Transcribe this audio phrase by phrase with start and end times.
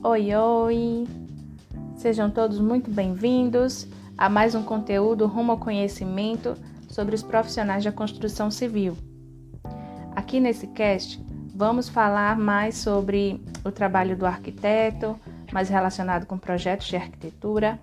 [0.00, 1.08] Oi, oi!
[1.96, 3.84] Sejam todos muito bem-vindos
[4.16, 6.54] a mais um conteúdo rumo ao conhecimento
[6.88, 8.96] sobre os profissionais da construção civil.
[10.14, 11.20] Aqui nesse cast,
[11.52, 15.18] vamos falar mais sobre o trabalho do arquiteto,
[15.52, 17.80] mais relacionado com projetos de arquitetura,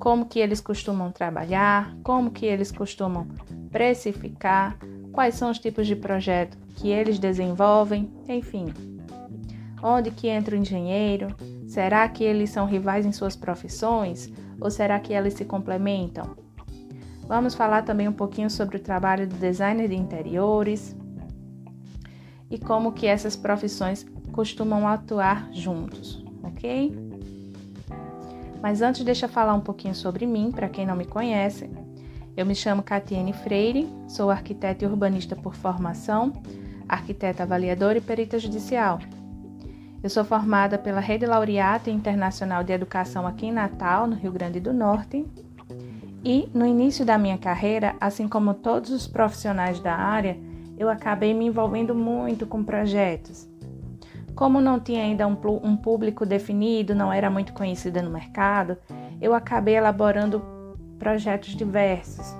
[0.00, 3.28] como que eles costumam trabalhar, como que eles costumam
[3.70, 4.76] precificar,
[5.12, 8.89] quais são os tipos de projeto que eles desenvolvem, enfim.
[9.82, 11.34] Onde que entra o engenheiro?
[11.66, 14.30] Será que eles são rivais em suas profissões
[14.60, 16.36] ou será que eles se complementam?
[17.26, 20.96] Vamos falar também um pouquinho sobre o trabalho do designer de interiores
[22.50, 26.92] e como que essas profissões costumam atuar juntos, ok?
[28.60, 31.70] Mas antes deixa eu falar um pouquinho sobre mim, para quem não me conhece.
[32.36, 36.32] Eu me chamo Catiene Freire, sou arquiteta e urbanista por formação,
[36.88, 38.98] arquiteta avaliadora e perita judicial.
[40.02, 44.58] Eu sou formada pela Rede Laureata Internacional de Educação aqui em Natal, no Rio Grande
[44.58, 45.26] do Norte.
[46.24, 50.38] E no início da minha carreira, assim como todos os profissionais da área,
[50.78, 53.46] eu acabei me envolvendo muito com projetos.
[54.34, 58.78] Como não tinha ainda um, um público definido, não era muito conhecida no mercado,
[59.20, 60.42] eu acabei elaborando
[60.98, 62.34] projetos diversos,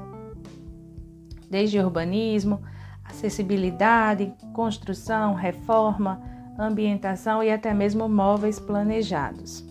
[1.50, 2.62] desde urbanismo,
[3.04, 9.66] acessibilidade, construção, reforma, ambientação e até mesmo móveis planejados.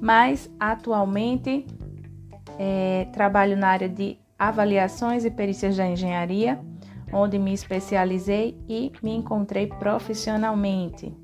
[0.00, 1.66] Mas atualmente
[2.58, 6.58] é, trabalho na área de avaliações e perícias da engenharia,
[7.12, 11.14] onde me especializei e me encontrei profissionalmente.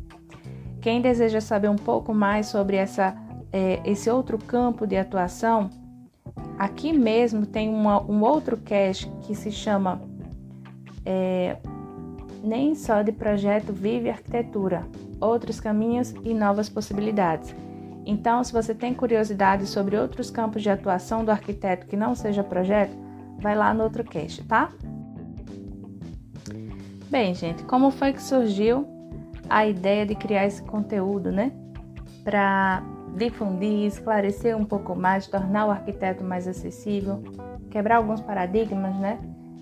[0.80, 3.16] Quem deseja saber um pouco mais sobre essa,
[3.52, 5.70] é, esse outro campo de atuação,
[6.58, 10.02] Aqui mesmo tem uma, um outro cast que se chama
[11.06, 11.56] é,
[12.42, 14.86] Nem só de projeto vive arquitetura,
[15.20, 17.54] outros caminhos e novas possibilidades.
[18.06, 22.42] Então, se você tem curiosidade sobre outros campos de atuação do arquiteto que não seja
[22.42, 22.96] projeto,
[23.38, 24.70] vai lá no outro cast, tá?
[27.10, 28.86] Bem, gente, como foi que surgiu
[29.48, 31.52] a ideia de criar esse conteúdo, né?
[32.22, 32.82] Para
[33.16, 37.22] difundir, esclarecer um pouco mais, tornar o arquiteto mais acessível,
[37.70, 39.18] quebrar alguns paradigmas, né?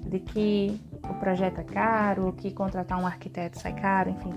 [0.06, 0.80] De que
[1.10, 4.32] o projeto é caro, que contratar um arquiteto sai caro, enfim.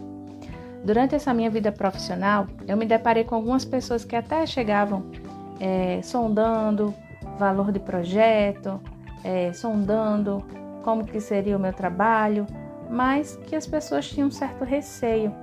[0.83, 5.11] Durante essa minha vida profissional, eu me deparei com algumas pessoas que até chegavam
[5.59, 6.93] é, sondando
[7.37, 8.79] valor de projeto,
[9.23, 10.43] é, sondando
[10.83, 12.47] como que seria o meu trabalho,
[12.89, 15.33] mas que as pessoas tinham um certo receio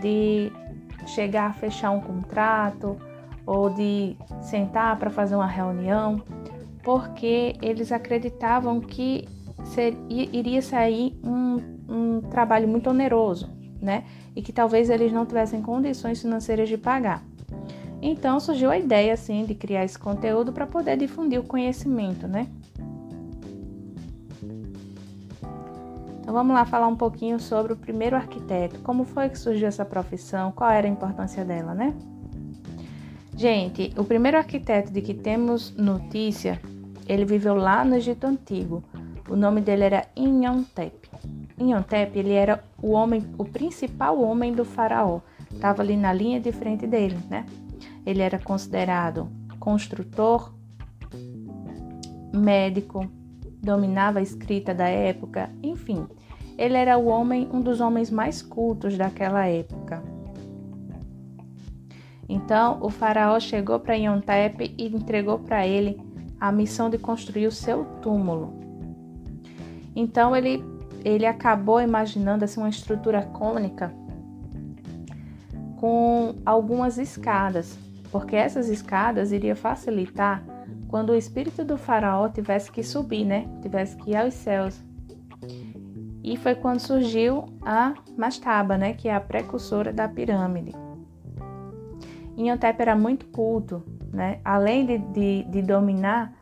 [0.00, 0.52] de
[1.06, 2.96] chegar a fechar um contrato
[3.44, 6.22] ou de sentar para fazer uma reunião,
[6.82, 9.28] porque eles acreditavam que
[9.64, 13.48] ser, iria sair um, um trabalho muito oneroso,
[13.80, 14.04] né?
[14.34, 17.24] E que talvez eles não tivessem condições financeiras de pagar.
[18.02, 22.46] Então surgiu a ideia assim de criar esse conteúdo para poder difundir o conhecimento, né?
[26.20, 28.78] Então vamos lá falar um pouquinho sobre o primeiro arquiteto.
[28.80, 30.52] Como foi que surgiu essa profissão?
[30.52, 31.94] Qual era a importância dela, né?
[33.36, 36.60] Gente, o primeiro arquiteto de que temos notícia,
[37.08, 38.84] ele viveu lá no Egito Antigo.
[39.30, 41.08] O nome dele era Inhontep.
[41.56, 45.20] Inhontep, ele era o homem, o principal homem do faraó.
[45.52, 47.46] Estava ali na linha de frente dele, né?
[48.04, 49.30] Ele era considerado
[49.60, 50.52] construtor,
[52.34, 53.06] médico,
[53.62, 56.06] dominava a escrita da época, enfim,
[56.56, 60.02] ele era o homem, um dos homens mais cultos daquela época.
[62.28, 66.00] Então, o faraó chegou para Iontep e entregou para ele
[66.40, 68.69] a missão de construir o seu túmulo.
[69.94, 70.64] Então, ele,
[71.04, 73.92] ele acabou imaginando assim, uma estrutura cônica
[75.76, 77.78] com algumas escadas,
[78.12, 80.44] porque essas escadas iriam facilitar
[80.88, 83.48] quando o espírito do faraó tivesse que subir, né?
[83.62, 84.80] Tivesse que ir aos céus.
[86.22, 90.72] E foi quando surgiu a mastaba, né, que é a precursora da pirâmide.
[92.36, 93.82] Inhotep era muito culto,
[94.12, 94.40] né?
[94.44, 96.32] além de, de, de dominar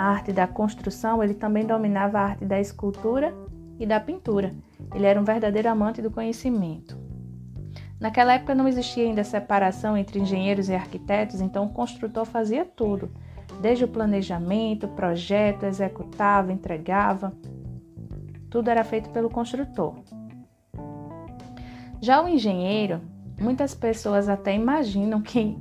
[0.00, 3.36] a arte da construção, ele também dominava a arte da escultura
[3.78, 4.54] e da pintura.
[4.94, 6.98] Ele era um verdadeiro amante do conhecimento.
[8.00, 13.10] Naquela época não existia ainda separação entre engenheiros e arquitetos, então o construtor fazia tudo,
[13.60, 17.34] desde o planejamento, projeto, executava, entregava.
[18.48, 19.96] Tudo era feito pelo construtor.
[22.00, 23.02] Já o engenheiro,
[23.38, 25.58] muitas pessoas até imaginam que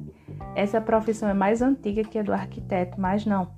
[0.56, 3.50] essa profissão é mais antiga que a do arquiteto, mas não.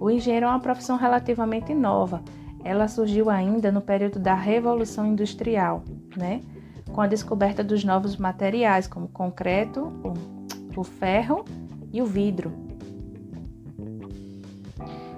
[0.00, 2.22] O engenheiro é uma profissão relativamente nova.
[2.64, 5.82] Ela surgiu ainda no período da Revolução Industrial,
[6.16, 6.40] né?
[6.92, 9.92] com a descoberta dos novos materiais, como o concreto,
[10.76, 11.44] o, ferro
[11.92, 12.52] e o vidro.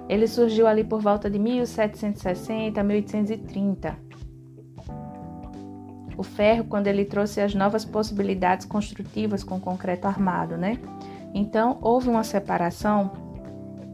[0.07, 3.97] Ele surgiu ali por volta de 1760 a 1830.
[6.17, 10.79] O ferro, quando ele trouxe as novas possibilidades construtivas com concreto armado, né?
[11.33, 13.11] Então, houve uma separação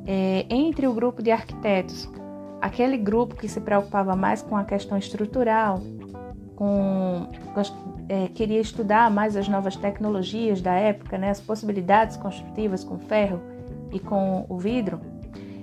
[0.06, 2.09] é, entre o grupo de arquitetos,
[2.62, 5.81] aquele grupo que se preocupava mais com a questão estrutural,
[6.56, 7.27] com,
[8.07, 13.42] é, queria estudar mais as novas tecnologias da época, né, as possibilidades construtivas com ferro
[13.92, 15.01] e com o vidro,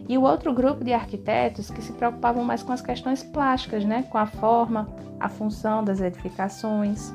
[0.09, 4.05] e o outro grupo de arquitetos que se preocupavam mais com as questões plásticas, né,
[4.11, 4.89] com a forma,
[5.21, 7.13] a função das edificações,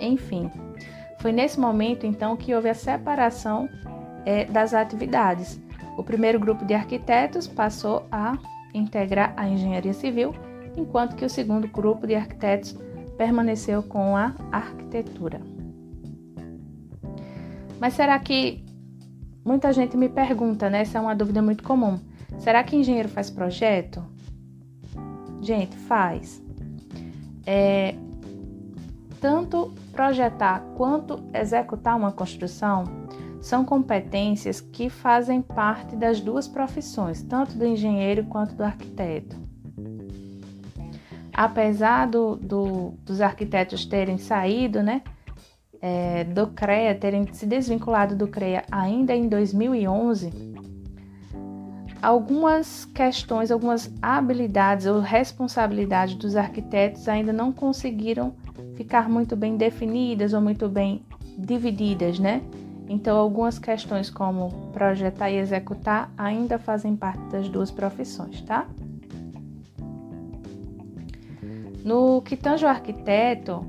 [0.00, 0.50] enfim.
[1.18, 3.68] Foi nesse momento então que houve a separação
[4.24, 5.60] é, das atividades.
[5.98, 8.38] O primeiro grupo de arquitetos passou a
[8.72, 10.32] integrar a engenharia civil
[10.76, 12.78] enquanto que o segundo grupo de arquitetos
[13.16, 15.40] permaneceu com a arquitetura.
[17.80, 18.64] Mas será que
[19.44, 20.82] muita gente me pergunta, né?
[20.82, 21.98] Essa é uma dúvida muito comum.
[22.38, 24.00] Será que engenheiro faz projeto?
[25.42, 26.40] Gente, faz.
[27.44, 27.96] É,
[29.20, 32.84] tanto projetar quanto executar uma construção
[33.40, 39.48] são competências que fazem parte das duas profissões, tanto do engenheiro quanto do arquiteto
[41.38, 45.02] apesar do, do, dos arquitetos terem saído, né,
[45.80, 50.32] é, do CREA, terem se desvinculado do CREA ainda em 2011,
[52.02, 58.34] algumas questões, algumas habilidades ou responsabilidades dos arquitetos ainda não conseguiram
[58.74, 61.04] ficar muito bem definidas ou muito bem
[61.38, 62.42] divididas, né?
[62.88, 68.66] Então, algumas questões como projetar e executar ainda fazem parte das duas profissões, tá?
[71.84, 73.64] No que tange o arquiteto,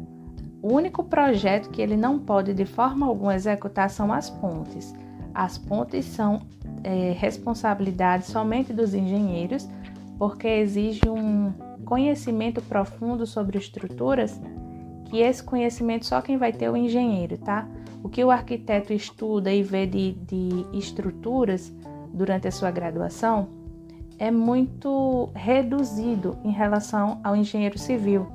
[0.62, 4.94] o único projeto que ele não pode de forma alguma executar são as pontes.
[5.34, 6.42] As pontes são
[6.84, 9.68] é, responsabilidade somente dos engenheiros,
[10.18, 11.54] porque exige um
[11.86, 14.40] conhecimento profundo sobre estruturas,
[15.06, 17.68] que esse conhecimento só quem vai ter é o engenheiro, tá?
[18.04, 21.74] O que o arquiteto estuda e vê de, de estruturas
[22.14, 23.50] durante a sua graduação
[24.18, 28.28] é muito reduzido em relação ao engenheiro civil.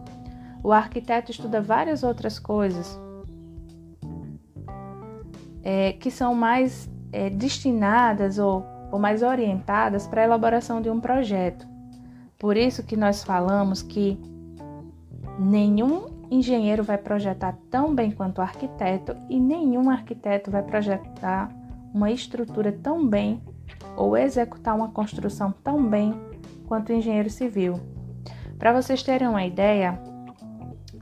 [0.62, 2.99] O arquiteto estuda várias outras coisas
[5.62, 11.00] é, que são mais é, destinadas ou, ou mais orientadas para a elaboração de um
[11.00, 11.67] projeto.
[12.38, 14.19] Por isso que nós falamos que
[15.38, 21.50] nenhum engenheiro vai projetar tão bem quanto arquiteto e nenhum arquiteto vai projetar
[21.92, 23.40] uma estrutura tão bem
[23.96, 26.14] ou executar uma construção tão bem
[26.66, 27.80] quanto o engenheiro civil.
[28.58, 29.98] Para vocês terem uma ideia,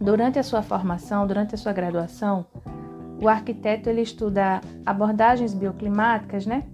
[0.00, 2.44] durante a sua formação, durante a sua graduação,
[3.20, 6.64] o arquiteto ele estuda abordagens bioclimáticas, né?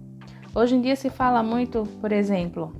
[0.53, 2.73] Hoje em dia se fala muito, por exemplo,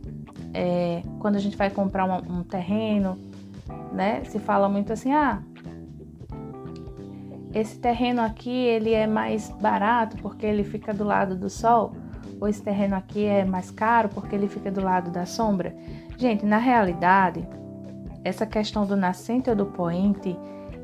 [0.53, 3.15] é, quando a gente vai comprar um, um terreno,
[3.93, 4.23] né?
[4.25, 5.43] Se fala muito assim, ah,
[7.53, 11.93] esse terreno aqui ele é mais barato porque ele fica do lado do sol
[12.39, 15.75] ou esse terreno aqui é mais caro porque ele fica do lado da sombra.
[16.17, 17.45] Gente, na realidade,
[18.23, 20.37] essa questão do nascente ou do poente,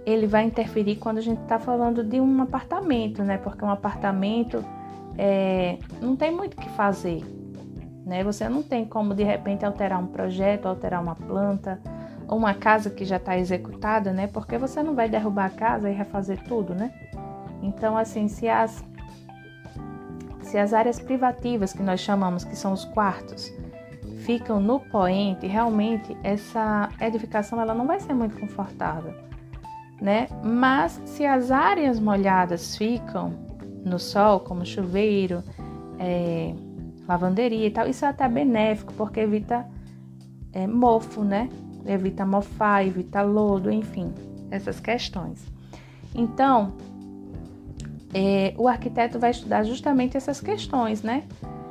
[0.06, 3.38] ele vai interferir quando a gente está falando de um apartamento, né?
[3.38, 4.64] Porque um apartamento
[5.18, 7.24] é, não tem muito o que fazer,
[8.06, 8.24] né?
[8.24, 11.80] Você não tem como de repente alterar um projeto, alterar uma planta,
[12.28, 14.28] uma casa que já está executada, né?
[14.28, 16.92] Porque você não vai derrubar a casa e refazer tudo, né?
[17.62, 18.84] Então, assim, se as
[20.42, 23.52] se as áreas privativas, que nós chamamos que são os quartos,
[24.20, 29.14] ficam no poente, realmente essa edificação ela não vai ser muito confortável,
[30.00, 30.28] né?
[30.44, 33.34] Mas se as áreas molhadas ficam
[33.84, 35.44] no sol, como chuveiro,
[36.00, 36.54] é,
[37.08, 39.66] lavanderia e tal, isso é até benéfico porque evita
[40.54, 41.50] é, mofo, né?
[41.86, 44.14] Evita mofar, evita lodo, enfim,
[44.50, 45.46] essas questões.
[46.14, 46.74] Então,
[48.14, 51.24] é, o arquiteto vai estudar justamente essas questões, né?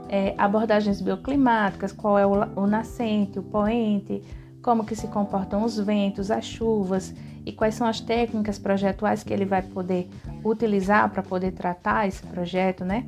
[0.08, 4.22] É, abordagens bioclimáticas, qual é o, o nascente, o poente,
[4.62, 7.14] como que se comportam os ventos, as chuvas
[7.46, 10.08] e quais são as técnicas projetuais que ele vai poder
[10.44, 13.06] utilizar para poder tratar esse projeto, né?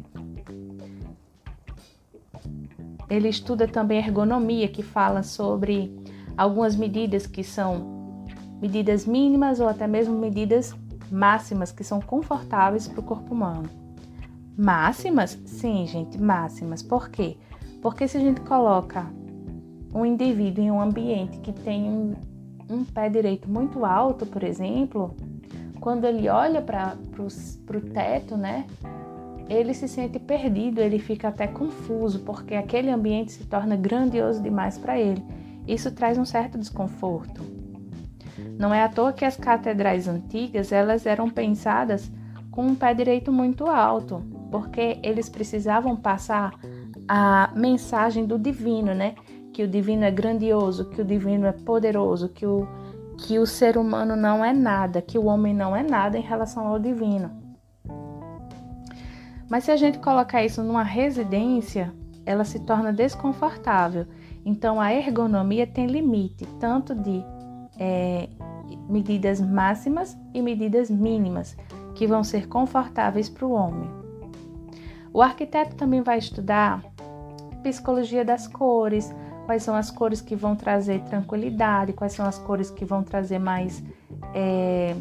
[3.08, 5.94] Ele estuda também ergonomia, que fala sobre
[6.36, 8.24] algumas medidas que são
[8.60, 10.74] medidas mínimas ou até mesmo medidas
[11.10, 13.68] máximas que são confortáveis para o corpo humano.
[14.56, 15.38] Máximas?
[15.44, 16.82] Sim, gente, máximas.
[16.82, 17.36] Por quê?
[17.82, 19.06] Porque se a gente coloca
[19.94, 22.14] um indivíduo em um ambiente que tem um,
[22.68, 25.14] um pé direito muito alto, por exemplo,
[25.80, 28.66] quando ele olha para o teto, né?
[29.48, 34.76] Ele se sente perdido, ele fica até confuso, porque aquele ambiente se torna grandioso demais
[34.76, 35.22] para ele.
[35.66, 37.42] Isso traz um certo desconforto.
[38.58, 42.10] Não é à toa que as catedrais antigas elas eram pensadas
[42.50, 46.54] com um pé direito muito alto, porque eles precisavam passar
[47.08, 49.14] a mensagem do divino, né?
[49.52, 52.66] Que o divino é grandioso, que o divino é poderoso, que o,
[53.18, 56.66] que o ser humano não é nada, que o homem não é nada em relação
[56.66, 57.30] ao divino.
[59.48, 61.92] Mas se a gente colocar isso numa residência,
[62.24, 64.06] ela se torna desconfortável.
[64.46, 67.20] Então a ergonomia tem limite, tanto de
[67.76, 68.28] é,
[68.88, 71.56] medidas máximas e medidas mínimas,
[71.96, 73.90] que vão ser confortáveis para o homem.
[75.12, 76.80] O arquiteto também vai estudar
[77.60, 79.12] psicologia das cores,
[79.46, 83.40] quais são as cores que vão trazer tranquilidade, quais são as cores que vão trazer
[83.40, 83.82] mais
[84.32, 84.94] é,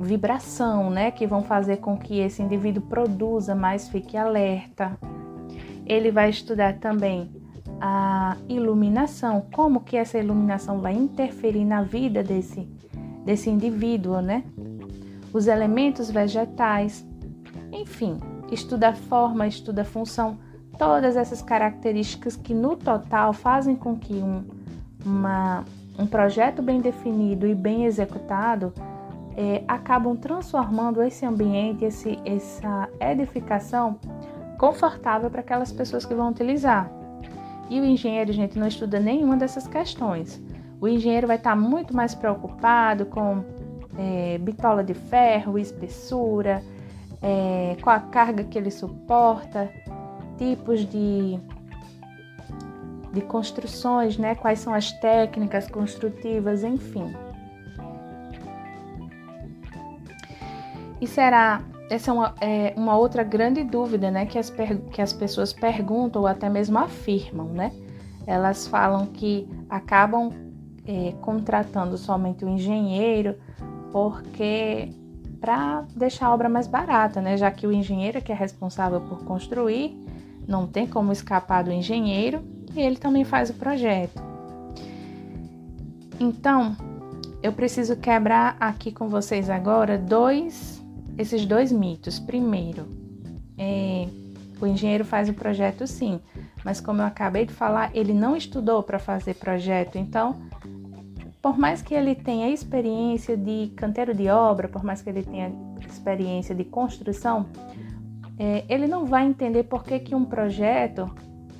[0.00, 1.10] vibração, né?
[1.10, 4.98] Que vão fazer com que esse indivíduo produza mais, fique alerta.
[5.86, 7.30] Ele vai estudar também
[7.80, 12.68] a iluminação, como que essa iluminação vai interferir na vida desse,
[13.24, 14.44] desse indivíduo, né?
[15.32, 17.06] Os elementos vegetais,
[17.72, 18.18] enfim,
[18.50, 20.38] estuda forma, estuda função,
[20.78, 24.44] todas essas características que no total fazem com que um,
[25.04, 25.64] uma,
[25.98, 28.72] um projeto bem definido e bem executado
[29.36, 33.98] é, acabam transformando esse ambiente, esse, essa edificação
[34.58, 36.90] confortável para aquelas pessoas que vão utilizar.
[37.68, 40.40] E o engenheiro, gente, não estuda nenhuma dessas questões.
[40.80, 43.44] O engenheiro vai estar muito mais preocupado com
[43.98, 46.62] é, bitola de ferro, espessura,
[47.22, 49.70] é, com a carga que ele suporta,
[50.36, 51.40] tipos de,
[53.12, 54.34] de construções, né?
[54.34, 57.14] quais são as técnicas construtivas, enfim.
[61.00, 64.52] E será essa é uma, é uma outra grande dúvida, né, que as,
[64.90, 67.72] que as pessoas perguntam ou até mesmo afirmam, né?
[68.26, 70.32] Elas falam que acabam
[70.84, 73.36] é, contratando somente o engenheiro
[73.92, 74.90] porque
[75.40, 77.36] para deixar a obra mais barata, né?
[77.36, 79.96] Já que o engenheiro que é responsável por construir
[80.46, 82.42] não tem como escapar do engenheiro
[82.74, 84.20] e ele também faz o projeto.
[86.18, 86.74] Então,
[87.42, 90.75] eu preciso quebrar aqui com vocês agora dois
[91.18, 92.18] esses dois mitos.
[92.18, 92.86] Primeiro,
[93.58, 94.06] é,
[94.60, 96.20] o engenheiro faz o projeto sim,
[96.64, 100.36] mas como eu acabei de falar, ele não estudou para fazer projeto, então,
[101.40, 105.52] por mais que ele tenha experiência de canteiro de obra, por mais que ele tenha
[105.88, 107.46] experiência de construção,
[108.38, 111.10] é, ele não vai entender por que, que um projeto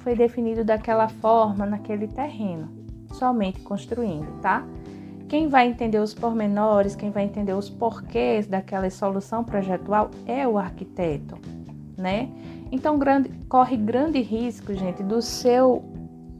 [0.00, 2.68] foi definido daquela forma naquele terreno,
[3.12, 4.66] somente construindo, tá?
[5.28, 10.56] Quem vai entender os pormenores, quem vai entender os porquês daquela solução projetual é o
[10.56, 11.36] arquiteto,
[11.98, 12.28] né?
[12.70, 15.84] Então grande, corre grande risco, gente, do seu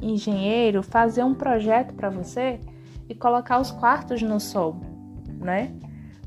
[0.01, 2.61] engenheiro fazer um projeto para você
[3.09, 4.77] e colocar os quartos no sol,
[5.41, 5.73] né?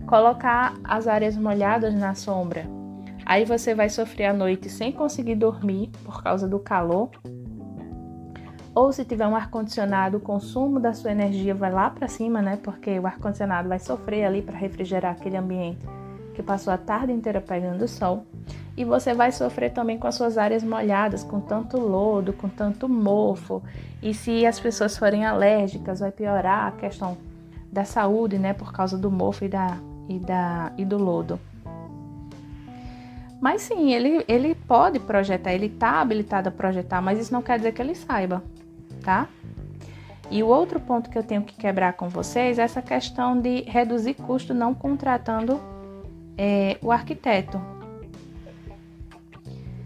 [0.06, 2.66] Colocar as áreas molhadas na sombra.
[3.26, 7.10] Aí você vai sofrer a noite sem conseguir dormir por causa do calor
[8.80, 12.58] ou se tiver um ar-condicionado, o consumo da sua energia vai lá para cima, né?
[12.64, 15.86] Porque o ar-condicionado vai sofrer ali para refrigerar aquele ambiente
[16.34, 18.26] que passou a tarde inteira pegando sol.
[18.78, 22.88] E você vai sofrer também com as suas áreas molhadas, com tanto lodo, com tanto
[22.88, 23.62] mofo.
[24.02, 27.18] E se as pessoas forem alérgicas, vai piorar a questão
[27.70, 28.54] da saúde, né?
[28.54, 31.38] Por causa do mofo e, da, e, da, e do lodo.
[33.42, 37.58] Mas sim, ele, ele pode projetar, ele está habilitado a projetar, mas isso não quer
[37.58, 38.42] dizer que ele saiba
[39.00, 39.28] tá?
[40.32, 43.62] E o outro ponto que eu tenho que quebrar com vocês é essa questão de
[43.64, 45.60] reduzir custo não contratando
[46.38, 47.60] é, o arquiteto.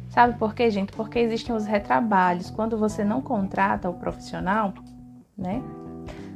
[0.10, 0.91] Sabe por quê, gente?
[0.91, 2.51] Porque existem os retrabalhos.
[2.51, 4.74] Quando você não contrata o profissional,
[5.36, 5.63] né?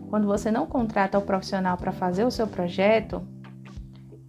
[0.10, 3.22] Quando você não contrata o profissional para fazer o seu projeto,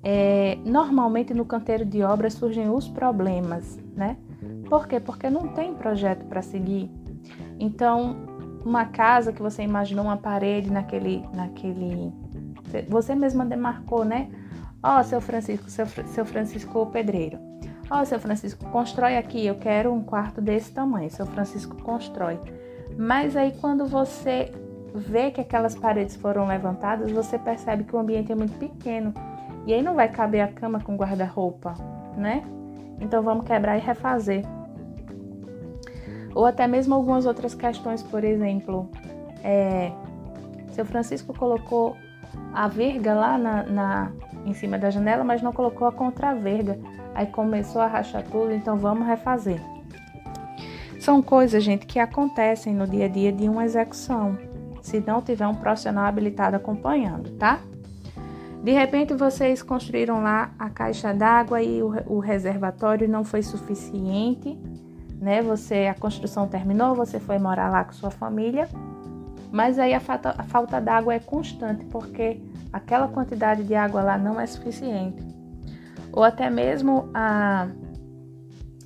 [0.02, 4.16] é, normalmente no canteiro de obras surgem os problemas, né?
[4.68, 5.00] Por quê?
[5.00, 6.90] Porque não tem projeto para seguir.
[7.58, 8.16] Então,
[8.68, 12.12] uma casa que você imaginou uma parede naquele, naquele,
[12.86, 14.28] você mesma demarcou, né?
[14.82, 17.38] Ó, oh, seu Francisco, seu, seu Francisco Pedreiro.
[17.90, 21.10] Ó, oh, seu Francisco, constrói aqui, eu quero um quarto desse tamanho.
[21.10, 22.38] Seu Francisco constrói.
[22.96, 24.52] Mas aí quando você
[24.94, 29.14] vê que aquelas paredes foram levantadas, você percebe que o ambiente é muito pequeno.
[29.66, 31.72] E aí não vai caber a cama com guarda-roupa,
[32.16, 32.44] né?
[33.00, 34.44] Então vamos quebrar e refazer
[36.38, 38.88] ou até mesmo algumas outras questões, por exemplo,
[39.42, 39.90] é,
[40.70, 41.96] seu Francisco colocou
[42.54, 44.12] a verga lá na, na,
[44.46, 46.78] em cima da janela, mas não colocou a contraverga.
[47.12, 49.60] Aí começou a rachar tudo, então vamos refazer.
[51.00, 54.38] São coisas, gente, que acontecem no dia a dia de uma execução,
[54.80, 57.58] se não tiver um profissional habilitado acompanhando, tá?
[58.62, 64.56] De repente vocês construíram lá a caixa d'água e o, o, reservatório não foi suficiente,
[65.20, 65.42] né?
[65.42, 68.68] Você a construção terminou, você foi morar lá com sua família,
[69.50, 72.40] mas aí a falta, a falta d'água é constante porque
[72.72, 75.22] aquela quantidade de água lá não é suficiente.
[76.12, 77.68] Ou até mesmo a,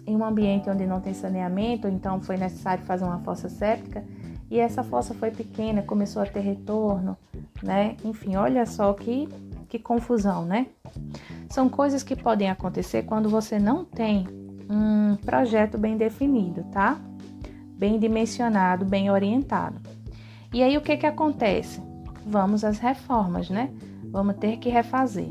[0.06, 4.04] em um ambiente onde não tem saneamento, então foi necessário fazer uma fossa séptica
[4.50, 7.16] e essa fossa foi pequena, começou a ter retorno,
[7.62, 7.96] né?
[8.04, 9.28] Enfim, olha só que
[9.72, 10.66] que confusão, né?
[11.48, 14.26] São coisas que podem acontecer quando você não tem
[14.68, 16.98] um projeto bem definido, tá?
[17.76, 19.80] Bem dimensionado, bem orientado.
[20.52, 21.80] E aí o que que acontece?
[22.26, 23.70] Vamos às reformas, né?
[24.10, 25.30] Vamos ter que refazer.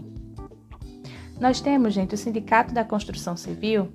[1.39, 3.91] Nós temos, gente, o Sindicato da Construção Civil,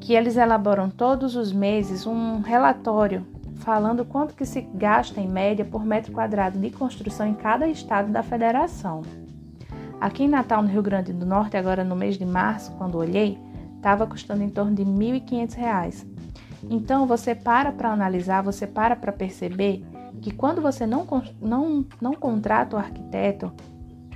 [0.00, 3.26] que eles elaboram todos os meses um relatório
[3.56, 8.12] falando quanto que se gasta em média por metro quadrado de construção em cada estado
[8.12, 9.02] da federação.
[10.00, 13.36] Aqui em Natal, no Rio Grande do Norte, agora no mês de março, quando olhei,
[13.86, 16.04] estava custando em torno de R$ 1.500.
[16.68, 19.84] Então, você para para analisar, você para para perceber
[20.20, 21.06] que quando você não,
[21.40, 23.52] não, não contrata o arquiteto,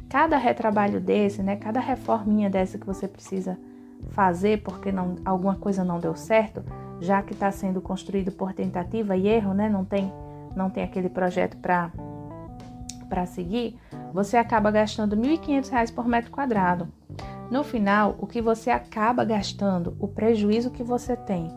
[0.08, 3.56] cada retrabalho desse, né, cada reforminha dessa que você precisa
[4.10, 6.64] fazer porque não, alguma coisa não deu certo,
[7.00, 10.12] já que está sendo construído por tentativa e erro, né, não tem,
[10.56, 11.92] não tem aquele projeto para
[13.26, 13.78] seguir,
[14.12, 16.88] você acaba gastando R$ 1.500 por metro quadrado.
[17.50, 21.50] No final, o que você acaba gastando, o prejuízo que você tem,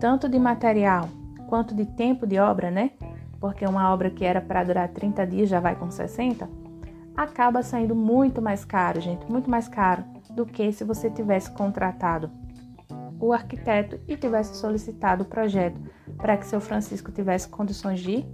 [0.00, 1.08] tanto de material
[1.46, 2.90] quanto de tempo de obra, né?
[3.40, 6.48] Porque uma obra que era para durar 30 dias já vai com 60,
[7.16, 12.30] acaba saindo muito mais caro, gente, muito mais caro do que se você tivesse contratado
[13.20, 15.80] o arquiteto e tivesse solicitado o projeto
[16.16, 18.24] para que seu Francisco tivesse condições de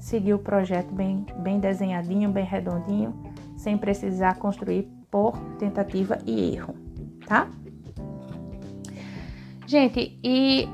[0.00, 3.14] seguir o projeto bem, bem desenhadinho, bem redondinho,
[3.56, 6.74] sem precisar construir por tentativa e erro,
[7.26, 7.46] tá?
[9.66, 10.66] Gente, e,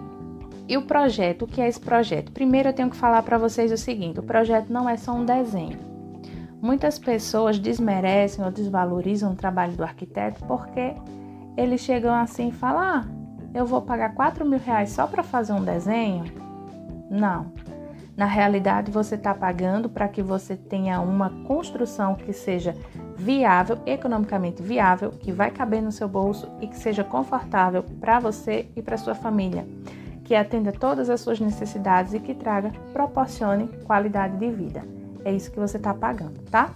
[0.68, 1.42] e o projeto?
[1.42, 2.31] O que é esse projeto?
[2.31, 5.24] Primeiro eu tenho que falar para vocês o seguinte: o projeto não é só um
[5.24, 5.79] desenho.
[6.62, 10.94] Muitas pessoas desmerecem ou desvalorizam o trabalho do arquiteto porque
[11.57, 13.05] eles chegam assim e falam: ah,
[13.53, 16.24] eu vou pagar 4 mil reais só para fazer um desenho?
[17.11, 17.53] Não.
[18.16, 22.74] Na realidade, você está pagando para que você tenha uma construção que seja
[23.18, 28.68] viável, economicamente viável, que vai caber no seu bolso e que seja confortável para você
[28.76, 29.66] e para sua família,
[30.24, 34.85] que atenda todas as suas necessidades e que traga, proporcione qualidade de vida.
[35.24, 36.70] É isso que você está pagando, tá?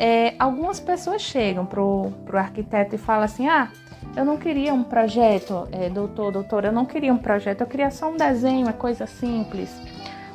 [0.00, 3.70] É, algumas pessoas chegam pro, pro arquiteto e falam assim: ah,
[4.16, 7.90] eu não queria um projeto, é, doutor, doutor, eu não queria um projeto, eu queria
[7.92, 9.70] só um desenho, uma coisa simples.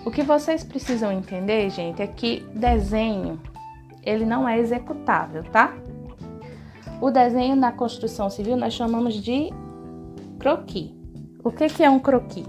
[0.06, 3.38] O que vocês precisam entender, gente, é que desenho
[4.10, 5.74] ele não é executável, tá?
[7.02, 9.50] O desenho na construção civil nós chamamos de
[10.38, 10.92] croquis.
[11.44, 12.46] O que, que é um croquis?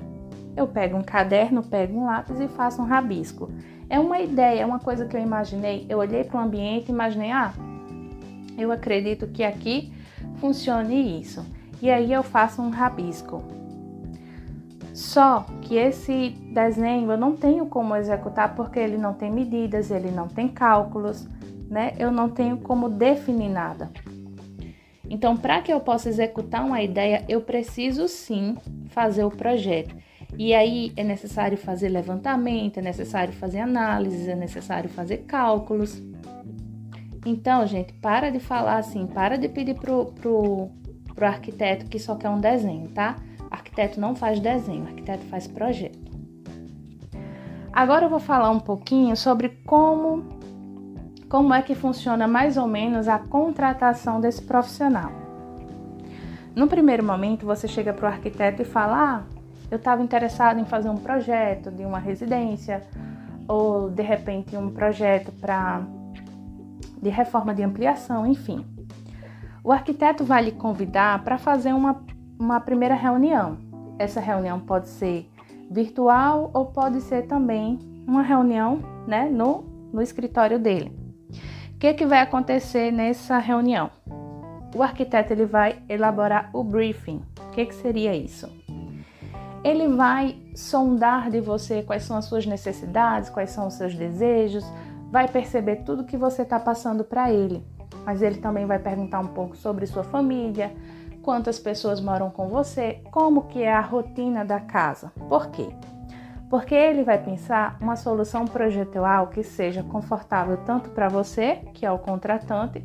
[0.57, 3.51] Eu pego um caderno, pego um lápis e faço um rabisco.
[3.89, 5.87] É uma ideia, é uma coisa que eu imaginei.
[5.89, 7.53] Eu olhei para o ambiente e imaginei, ah,
[8.59, 9.93] eu acredito que aqui
[10.37, 11.45] funcione isso.
[11.81, 13.43] E aí eu faço um rabisco.
[14.93, 20.11] Só que esse desenho eu não tenho como executar porque ele não tem medidas, ele
[20.11, 21.27] não tem cálculos,
[21.71, 21.95] né?
[21.97, 23.91] Eu não tenho como definir nada.
[25.09, 28.57] Então, para que eu possa executar uma ideia, eu preciso sim
[28.91, 29.95] fazer o projeto.
[30.39, 36.01] E aí é necessário fazer levantamento, é necessário fazer análises, é necessário fazer cálculos.
[37.27, 40.71] Então, gente, para de falar assim, para de pedir pro, pro,
[41.15, 43.17] pro arquiteto que só quer um desenho, tá?
[43.51, 45.99] Arquiteto não faz desenho, arquiteto faz projeto.
[47.73, 50.40] Agora eu vou falar um pouquinho sobre como
[51.31, 55.13] como é que funciona mais ou menos a contratação desse profissional.
[56.57, 59.23] No primeiro momento, você chega para o arquiteto e fala: ah,
[59.71, 62.83] eu estava interessado em fazer um projeto de uma residência
[63.47, 65.83] ou de repente um projeto para
[67.01, 68.67] de reforma de ampliação, enfim.
[69.63, 72.03] O arquiteto vai lhe convidar para fazer uma
[72.39, 73.59] uma primeira reunião.
[73.99, 75.31] Essa reunião pode ser
[75.71, 79.63] virtual ou pode ser também uma reunião né, no,
[79.93, 81.00] no escritório dele.
[81.81, 83.91] Que, que vai acontecer nessa reunião?
[84.77, 87.25] O arquiteto ele vai elaborar o briefing.
[87.47, 88.53] O que, que seria isso?
[89.65, 94.63] Ele vai sondar de você quais são as suas necessidades, quais são os seus desejos,
[95.11, 97.65] vai perceber tudo que você está passando para ele,
[98.05, 100.71] mas ele também vai perguntar um pouco sobre sua família,
[101.23, 105.11] quantas pessoas moram com você, como que é a rotina da casa.
[105.31, 105.71] Por quê?
[106.51, 111.93] Porque ele vai pensar uma solução projetual que seja confortável tanto para você, que é
[111.93, 112.85] o contratante,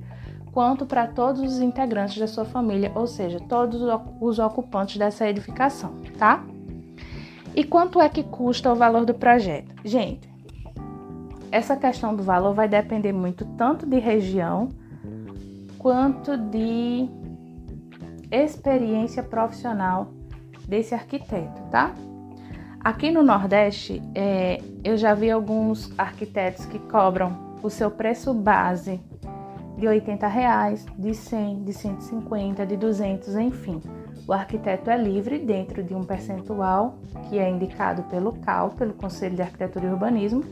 [0.53, 3.81] quanto para todos os integrantes da sua família, ou seja, todos
[4.21, 6.45] os ocupantes dessa edificação, tá?
[7.55, 9.73] E quanto é que custa o valor do projeto?
[9.83, 10.29] Gente,
[11.51, 14.69] essa questão do valor vai depender muito tanto de região
[15.79, 17.09] quanto de
[18.31, 20.11] experiência profissional
[20.67, 21.95] desse arquiteto, tá?
[22.85, 29.01] Aqui no Nordeste, é, eu já vi alguns arquitetos que cobram o seu preço base
[29.75, 33.81] de 80 reais, de 100, de 150, de 200, enfim.
[34.27, 39.35] O arquiteto é livre dentro de um percentual que é indicado pelo CAL, pelo Conselho
[39.35, 40.43] de Arquitetura e Urbanismo,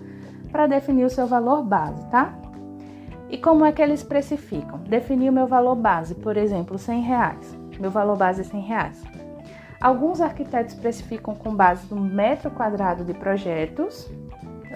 [0.51, 2.33] para definir o seu valor base, tá?
[3.29, 4.79] E como é que eles especificam?
[4.79, 7.59] Definir o meu valor base, por exemplo, 100 reais.
[7.79, 9.03] Meu valor base é 100 reais.
[9.83, 14.09] Alguns arquitetos especificam com base no metro quadrado de projetos,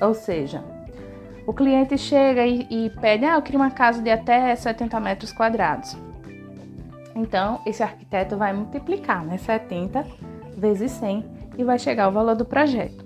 [0.02, 0.62] ou seja,
[1.46, 5.32] o cliente chega e, e pede, ah, eu queria uma casa de até 70 metros
[5.32, 5.96] quadrados.
[7.16, 10.06] Então, esse arquiteto vai multiplicar, né, 70
[10.58, 11.24] vezes 100
[11.58, 13.06] e vai chegar ao valor do projeto.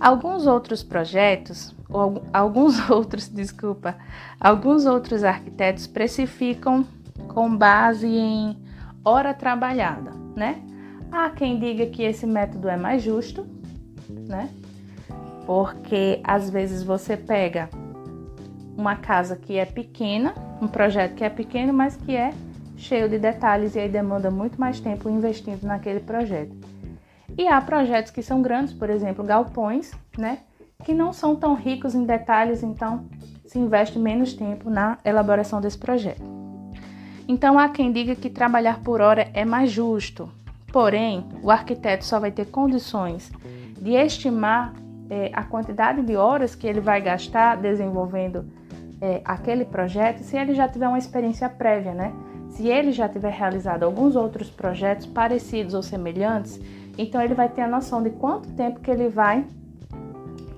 [0.00, 3.94] Alguns outros projetos, ou alguns outros, desculpa,
[4.40, 6.84] alguns outros arquitetos precificam
[7.28, 8.60] com base em
[9.04, 10.60] hora trabalhada, né?
[11.12, 13.46] Há quem diga que esse método é mais justo,
[14.08, 14.48] né?
[15.44, 17.68] Porque às vezes você pega
[18.78, 22.32] uma casa que é pequena, um projeto que é pequeno, mas que é
[22.78, 26.56] cheio de detalhes e aí demanda muito mais tempo investindo naquele projeto.
[27.36, 30.38] E há projetos que são grandes, por exemplo, galpões, né,
[30.82, 33.06] que não são tão ricos em detalhes, então
[33.44, 36.22] se investe menos tempo na elaboração desse projeto.
[37.28, 40.28] Então há quem diga que trabalhar por hora é mais justo,
[40.72, 43.30] porém o arquiteto só vai ter condições
[43.80, 44.72] de estimar
[45.10, 48.46] é, a quantidade de horas que ele vai gastar desenvolvendo
[49.00, 52.12] é, aquele projeto se ele já tiver uma experiência prévia, né?
[52.50, 56.60] Se ele já tiver realizado alguns outros projetos parecidos ou semelhantes
[56.96, 59.44] então ele vai ter a noção de quanto tempo que ele vai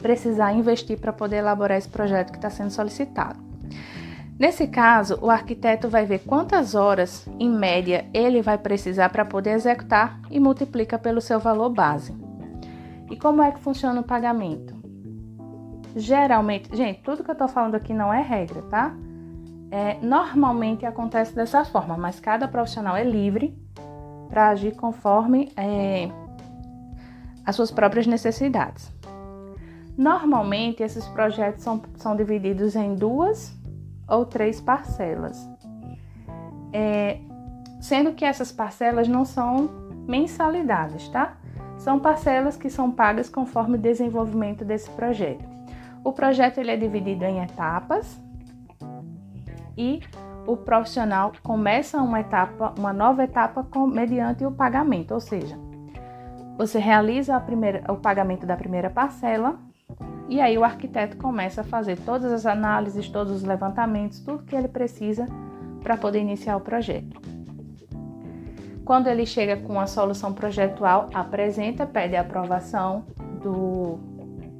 [0.03, 3.38] precisar investir para poder elaborar esse projeto que está sendo solicitado.
[4.38, 9.51] Nesse caso, o arquiteto vai ver quantas horas, em média, ele vai precisar para poder
[9.53, 12.12] executar e multiplica pelo seu valor base.
[13.11, 14.75] E como é que funciona o pagamento?
[15.94, 18.92] Geralmente, gente, tudo que eu estou falando aqui não é regra, tá?
[19.70, 23.57] É, normalmente acontece dessa forma, mas cada profissional é livre
[24.29, 26.09] para agir conforme é,
[27.47, 28.92] as suas próprias necessidades.
[29.97, 33.57] Normalmente, esses projetos são, são divididos em duas
[34.09, 35.49] ou três parcelas,
[36.73, 37.19] é,
[37.81, 39.69] sendo que essas parcelas não são
[40.07, 41.37] mensalidades, tá?
[41.79, 45.45] São parcelas que são pagas conforme o desenvolvimento desse projeto.
[46.03, 48.21] O projeto ele é dividido em etapas
[49.77, 50.01] e
[50.47, 55.59] o profissional começa uma etapa, uma nova etapa com, mediante o pagamento, ou seja,
[56.57, 59.59] você realiza primeira, o pagamento da primeira parcela
[60.29, 64.57] e aí o arquiteto começa a fazer todas as análises, todos os levantamentos, tudo que
[64.57, 65.27] ele precisa
[65.83, 67.21] para poder iniciar o projeto.
[68.85, 73.05] Quando ele chega com a solução projetual, apresenta, pede a aprovação
[73.43, 73.99] do,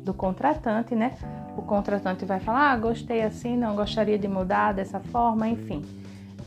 [0.03, 1.14] do contratante, né?
[1.57, 5.85] O contratante vai falar: ah, gostei assim, não gostaria de mudar dessa forma, enfim.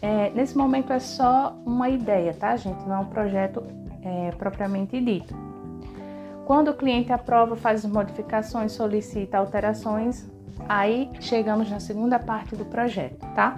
[0.02, 2.84] É, nesse momento é só uma ideia, tá, gente?
[2.88, 3.64] Não é um projeto
[4.04, 5.47] é, propriamente dito.
[6.48, 10.32] Quando o cliente aprova, faz modificações, solicita alterações,
[10.70, 13.58] aí chegamos na segunda parte do projeto, tá?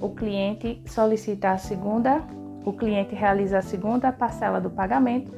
[0.00, 2.20] O cliente solicita a segunda,
[2.64, 5.32] o cliente realiza a segunda parcela do pagamento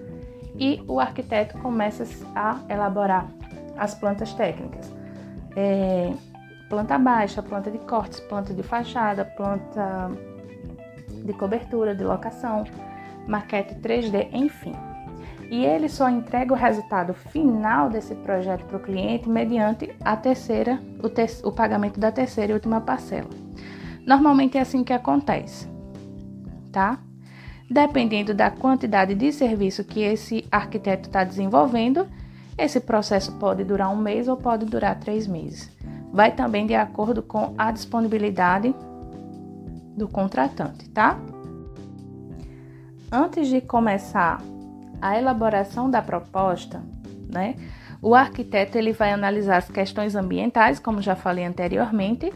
[0.59, 3.29] e o arquiteto começa a elaborar
[3.77, 4.90] as plantas técnicas.
[5.55, 6.11] É,
[6.70, 10.11] planta baixa, planta de cortes, planta de fachada, planta
[11.22, 12.64] de cobertura, de locação,
[13.27, 14.72] maquete 3D, enfim.
[15.50, 20.78] E ele só entrega o resultado final desse projeto para o cliente mediante a terceira,
[21.02, 23.28] o, o pagamento da terceira e última parcela.
[24.06, 25.66] Normalmente é assim que acontece,
[26.70, 26.98] tá?
[27.70, 32.06] Dependendo da quantidade de serviço que esse arquiteto está desenvolvendo,
[32.56, 35.70] esse processo pode durar um mês ou pode durar três meses.
[36.12, 38.74] Vai também de acordo com a disponibilidade
[39.96, 41.18] do contratante, tá?
[43.12, 44.42] Antes de começar
[45.00, 46.82] a elaboração da proposta,
[47.32, 47.54] né,
[48.00, 52.32] O arquiteto ele vai analisar as questões ambientais, como já falei anteriormente.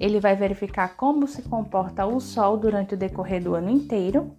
[0.00, 4.32] Ele vai verificar como se comporta o sol durante o decorrer do ano inteiro.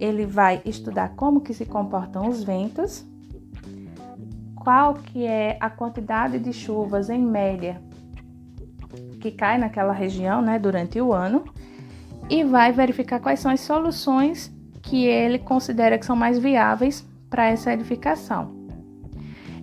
[0.00, 3.04] Ele vai estudar como que se comportam os ventos,
[4.54, 7.80] qual que é a quantidade de chuvas em média
[9.20, 11.44] que cai naquela região, né, durante o ano,
[12.30, 14.56] e vai verificar quais são as soluções
[14.88, 18.56] que ele considera que são mais viáveis para essa edificação.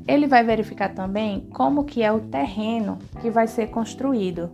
[0.07, 4.51] Ele vai verificar também como que é o terreno que vai ser construído,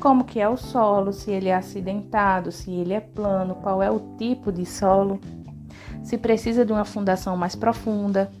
[0.00, 3.88] como que é o solo, se ele é acidentado, se ele é plano, qual é
[3.88, 5.20] o tipo de solo,
[6.02, 8.32] se precisa de uma fundação mais profunda.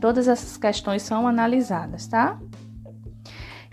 [0.00, 2.38] Todas essas questões são analisadas, tá?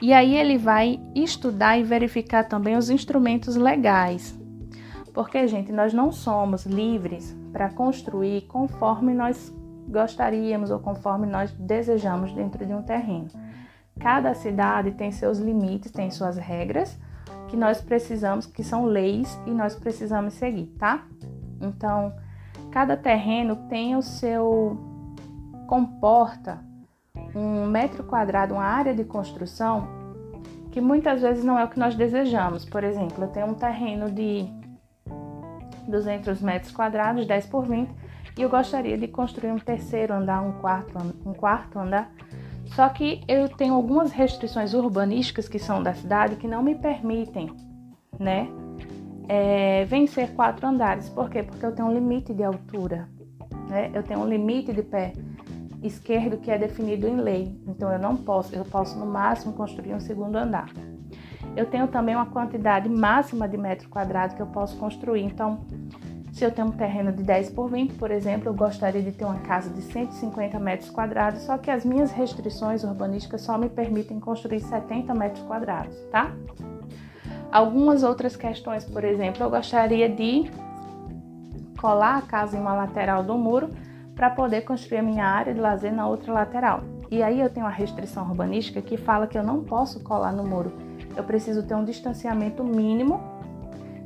[0.01, 4.35] E aí ele vai estudar e verificar também os instrumentos legais.
[5.15, 9.49] Porque, gente, nós não somos livres para construir conforme nós
[9.87, 13.29] gostaríamos ou conforme nós desejamos dentro de um terreno.
[13.97, 16.99] Cada cidade tem seus limites, tem suas regras
[17.47, 21.05] que nós precisamos, que são leis e nós precisamos seguir, tá?
[21.61, 22.13] Então,
[22.69, 24.77] cada terreno tem o seu
[25.65, 26.59] comporta
[27.33, 29.87] um metro quadrado, uma área de construção
[30.71, 32.65] que muitas vezes não é o que nós desejamos.
[32.65, 34.64] Por exemplo, eu tenho um terreno de
[35.87, 37.89] 200 metros quadrados, 10 por 20,
[38.37, 42.11] e eu gostaria de construir um terceiro andar, um quarto, um quarto andar.
[42.67, 47.51] Só que eu tenho algumas restrições urbanísticas que são da cidade que não me permitem,
[48.19, 48.49] né,
[49.27, 51.09] é, vencer quatro andares.
[51.09, 51.43] Por quê?
[51.43, 53.07] Porque eu tenho um limite de altura,
[53.69, 53.91] né?
[53.93, 55.13] Eu tenho um limite de pé
[55.81, 57.59] esquerdo que é definido em lei.
[57.67, 60.69] Então eu não posso, eu posso no máximo construir um segundo andar.
[61.55, 65.23] Eu tenho também uma quantidade máxima de metro quadrado que eu posso construir.
[65.23, 65.59] Então,
[66.33, 69.23] se eu tenho um terreno de 10 por 20, por exemplo, eu gostaria de ter
[69.23, 74.19] uma casa de 150 metros quadrados, só que as minhas restrições urbanísticas só me permitem
[74.19, 76.31] construir 70 metros quadrados, tá?
[77.49, 80.51] Algumas outras questões, por exemplo, eu gostaria de
[81.79, 83.69] colar a casa em uma lateral do muro
[84.13, 86.81] para poder construir a minha área de lazer na outra lateral.
[87.09, 90.43] E aí eu tenho uma restrição urbanística que fala que eu não posso colar no
[90.43, 90.73] muro.
[91.15, 93.21] Eu preciso ter um distanciamento mínimo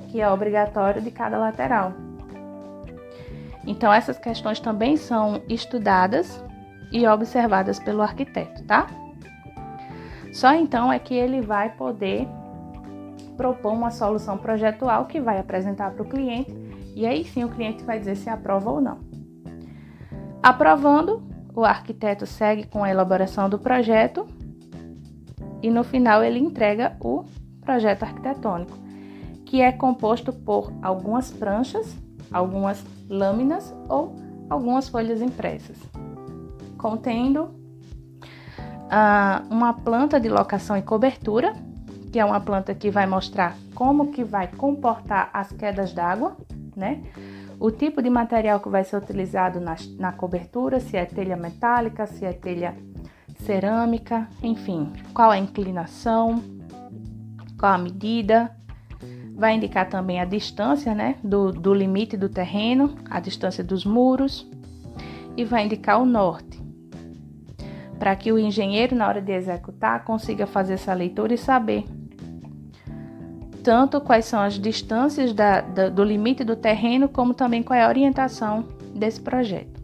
[0.09, 1.93] que é obrigatório de cada lateral.
[3.65, 6.43] Então, essas questões também são estudadas
[6.91, 8.87] e observadas pelo arquiteto, tá?
[10.33, 12.27] Só então é que ele vai poder
[13.37, 16.53] propor uma solução projetual que vai apresentar para o cliente
[16.95, 18.99] e aí sim o cliente vai dizer se aprova ou não.
[20.41, 24.27] Aprovando, o arquiteto segue com a elaboração do projeto
[25.61, 27.25] e no final ele entrega o
[27.61, 28.77] projeto arquitetônico,
[29.45, 31.97] que é composto por algumas pranchas
[32.31, 34.15] algumas lâminas ou
[34.49, 35.77] algumas folhas impressas,
[36.77, 37.51] contendo
[38.89, 41.53] ah, uma planta de locação e cobertura,
[42.11, 46.35] que é uma planta que vai mostrar como que vai comportar as quedas d'água,
[46.75, 47.03] né?
[47.59, 52.07] O tipo de material que vai ser utilizado na, na cobertura, se é telha metálica,
[52.07, 52.73] se é telha
[53.39, 56.43] cerâmica, enfim, qual a inclinação,
[57.57, 58.55] qual a medida,
[59.39, 64.45] Vai indicar também a distância né, do, do limite do terreno, a distância dos muros
[65.37, 66.61] e vai indicar o norte,
[67.97, 71.85] para que o engenheiro, na hora de executar, consiga fazer essa leitura e saber
[73.63, 77.85] tanto quais são as distâncias da, da, do limite do terreno, como também qual é
[77.85, 79.78] a orientação desse projeto.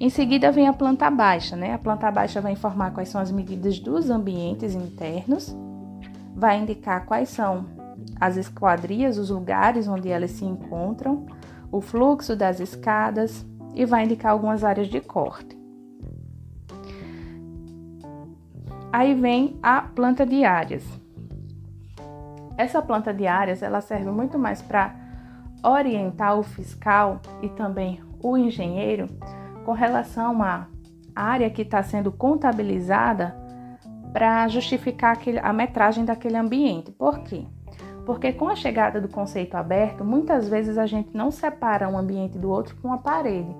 [0.00, 1.74] Em seguida vem a planta baixa, né?
[1.74, 5.54] A planta baixa vai informar quais são as medidas dos ambientes internos,
[6.34, 7.66] vai indicar quais são
[8.18, 11.26] as esquadrias, os lugares onde elas se encontram,
[11.70, 15.54] o fluxo das escadas e vai indicar algumas áreas de corte.
[18.90, 20.82] Aí vem a planta de áreas.
[22.56, 24.94] Essa planta de áreas ela serve muito mais para
[25.62, 29.06] orientar o fiscal e também o engenheiro
[29.70, 30.66] com relação à
[31.14, 33.36] área que está sendo contabilizada
[34.12, 36.90] para justificar aquele, a metragem daquele ambiente.
[36.90, 37.44] Por quê?
[38.04, 42.36] Porque com a chegada do conceito aberto, muitas vezes a gente não separa um ambiente
[42.36, 43.54] do outro com uma parede.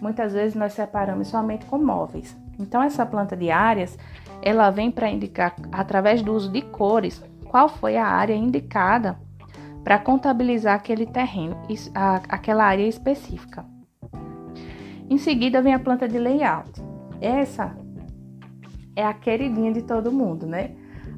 [0.00, 2.36] Muitas vezes nós separamos somente com móveis.
[2.58, 3.96] Então essa planta de áreas,
[4.42, 9.16] ela vem para indicar através do uso de cores qual foi a área indicada
[9.84, 11.56] para contabilizar aquele terreno,
[12.28, 13.64] aquela área específica.
[15.12, 16.82] Em seguida vem a planta de layout.
[17.20, 17.76] Essa
[18.96, 20.70] é a queridinha de todo mundo, né?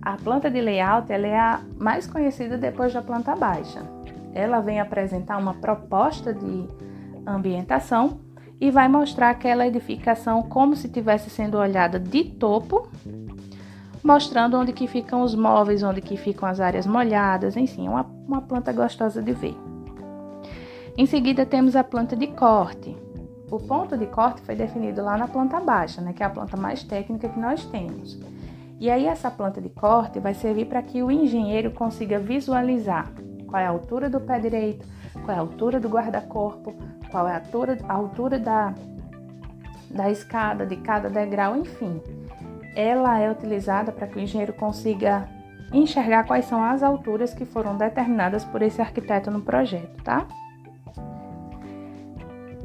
[0.02, 3.88] A planta de layout ela é a mais conhecida depois da planta baixa.
[4.34, 6.66] Ela vem apresentar uma proposta de
[7.24, 8.18] ambientação
[8.60, 12.88] e vai mostrar aquela edificação como se estivesse sendo olhada de topo,
[14.02, 18.42] mostrando onde que ficam os móveis, onde que ficam as áreas molhadas, enfim, uma, uma
[18.42, 19.56] planta gostosa de ver.
[20.98, 23.04] Em seguida temos a planta de corte.
[23.54, 26.56] O ponto de corte foi definido lá na planta baixa, né, que é a planta
[26.56, 28.18] mais técnica que nós temos.
[28.80, 33.12] E aí essa planta de corte vai servir para que o engenheiro consiga visualizar
[33.46, 34.84] qual é a altura do pé direito,
[35.24, 36.74] qual é a altura do guarda-corpo,
[37.12, 38.74] qual é a altura, a altura da,
[39.88, 42.02] da escada, de cada degrau, enfim.
[42.74, 45.28] Ela é utilizada para que o engenheiro consiga
[45.72, 50.26] enxergar quais são as alturas que foram determinadas por esse arquiteto no projeto, tá?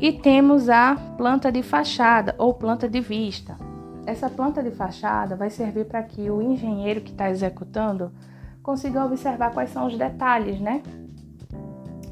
[0.02, 3.58] E temos a planta de fachada ou planta de vista.
[4.06, 8.10] Essa planta de fachada vai servir para que o engenheiro que está executando
[8.64, 10.82] consiga observar quais são os detalhes, né?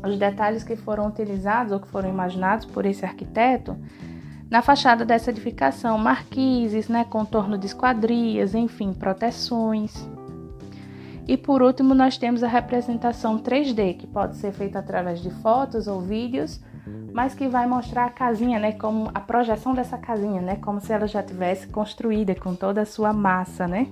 [0.04, 3.78] Os detalhes que foram utilizados ou que foram imaginados por esse arquiteto
[4.50, 10.08] na fachada dessa edificação, marquises, né, contorno de esquadrias, enfim, proteções.
[11.28, 15.88] E por último, nós temos a representação 3D, que pode ser feita através de fotos
[15.88, 16.62] ou vídeos,
[17.14, 20.94] mas que vai mostrar a casinha, né, como a projeção dessa casinha, né, como se
[20.94, 23.88] ela já tivesse construída com toda a sua massa, né?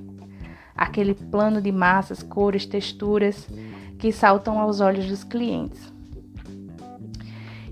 [0.76, 3.48] Aquele plano de massas, cores, texturas
[3.98, 5.92] que saltam aos olhos dos clientes.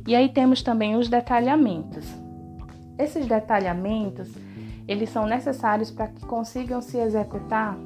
[0.07, 2.05] E aí temos também os detalhamentos.
[2.97, 4.29] Esses detalhamentos,
[4.87, 7.77] eles são necessários para que consigam se executar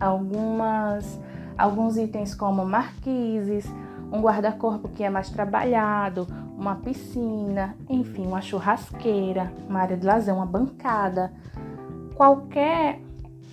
[0.00, 1.18] algumas
[1.56, 3.66] alguns itens como marquises,
[4.12, 10.34] um guarda-corpo que é mais trabalhado, uma piscina, enfim, uma churrasqueira, uma área de lazer,
[10.34, 11.32] uma bancada,
[12.14, 13.00] qualquer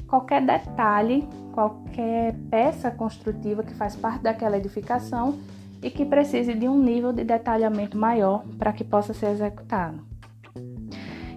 [0.08, 5.40] qualquer detalhe, qualquer peça construtiva que faz parte daquela edificação
[5.82, 10.00] e que precise de um nível de detalhamento maior para que possa ser executado.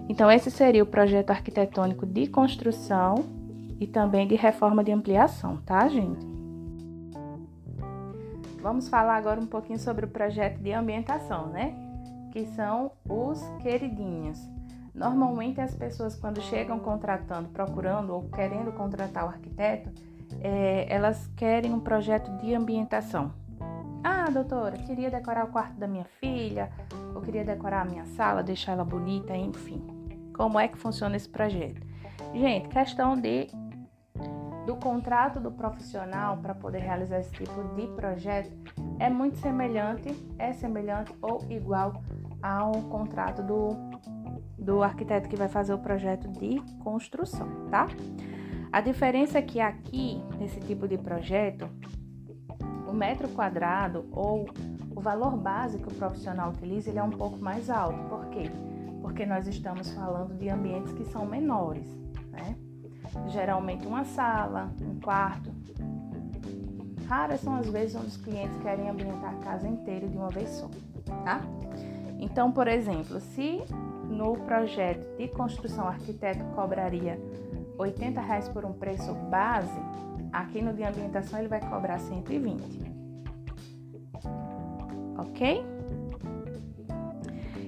[0.07, 3.25] Então, esse seria o projeto arquitetônico de construção
[3.79, 6.25] e também de reforma de ampliação, tá, gente?
[8.61, 11.73] Vamos falar agora um pouquinho sobre o projeto de ambientação, né?
[12.31, 14.39] Que são os queridinhos.
[14.93, 19.89] Normalmente as pessoas quando chegam contratando, procurando ou querendo contratar o arquiteto,
[20.41, 23.33] é, elas querem um projeto de ambientação.
[24.03, 26.69] Ah, doutora, queria decorar o quarto da minha filha,
[27.15, 29.81] ou queria decorar a minha sala, deixar ela bonita, enfim.
[30.35, 31.81] Como é que funciona esse projeto?
[32.33, 33.47] Gente, questão de
[34.69, 38.55] do contrato do profissional para poder realizar esse tipo de projeto
[38.99, 42.03] é muito semelhante, é semelhante ou igual
[42.39, 43.69] ao contrato do,
[44.59, 47.87] do arquiteto que vai fazer o projeto de construção, tá?
[48.71, 51.67] A diferença é que aqui, nesse tipo de projeto,
[52.87, 54.47] o metro quadrado ou
[54.95, 57.97] o valor base que o profissional utiliza ele é um pouco mais alto.
[58.07, 58.43] Por quê?
[59.01, 61.87] Porque nós estamos falando de ambientes que são menores,
[62.29, 62.55] né?
[63.27, 65.51] Geralmente uma sala, um quarto.
[67.07, 70.49] Raras são as vezes onde os clientes querem ambientar a casa inteira de uma vez
[70.49, 70.69] só,
[71.23, 71.41] tá?
[72.19, 73.63] Então, por exemplo, se
[74.07, 77.19] no projeto de construção o arquiteto cobraria
[77.77, 79.79] 80 reais por um preço base,
[80.31, 82.91] aqui no de ambientação ele vai cobrar 120.
[85.17, 85.65] Ok?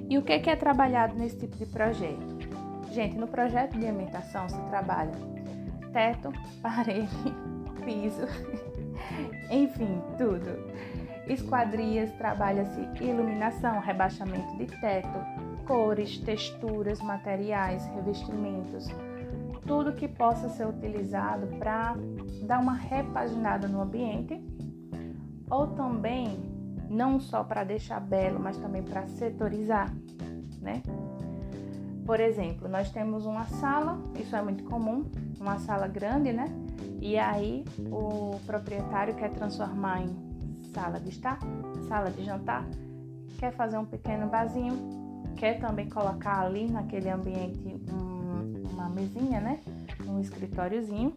[0.10, 2.31] E o que é trabalhado nesse tipo de projeto?
[2.91, 5.13] Gente, no projeto de ambientação se trabalha
[5.93, 7.08] teto, parede,
[7.86, 8.27] piso,
[9.49, 10.71] enfim, tudo.
[11.25, 15.08] Esquadrias, trabalha-se iluminação, rebaixamento de teto,
[15.65, 18.89] cores, texturas, materiais, revestimentos,
[19.65, 21.95] tudo que possa ser utilizado para
[22.43, 24.43] dar uma repaginada no ambiente
[25.49, 26.51] ou também
[26.89, 29.93] não só para deixar belo, mas também para setorizar,
[30.60, 30.82] né?
[32.12, 36.43] Por exemplo, nós temos uma sala, isso é muito comum, uma sala grande, né?
[37.00, 40.13] E aí o proprietário quer transformar em
[40.74, 41.39] sala de estar,
[41.88, 42.67] sala de jantar,
[43.39, 44.78] quer fazer um pequeno barzinho,
[45.38, 49.62] quer também colocar ali naquele ambiente um, uma mesinha, né?
[50.06, 51.15] Um escritóriozinho.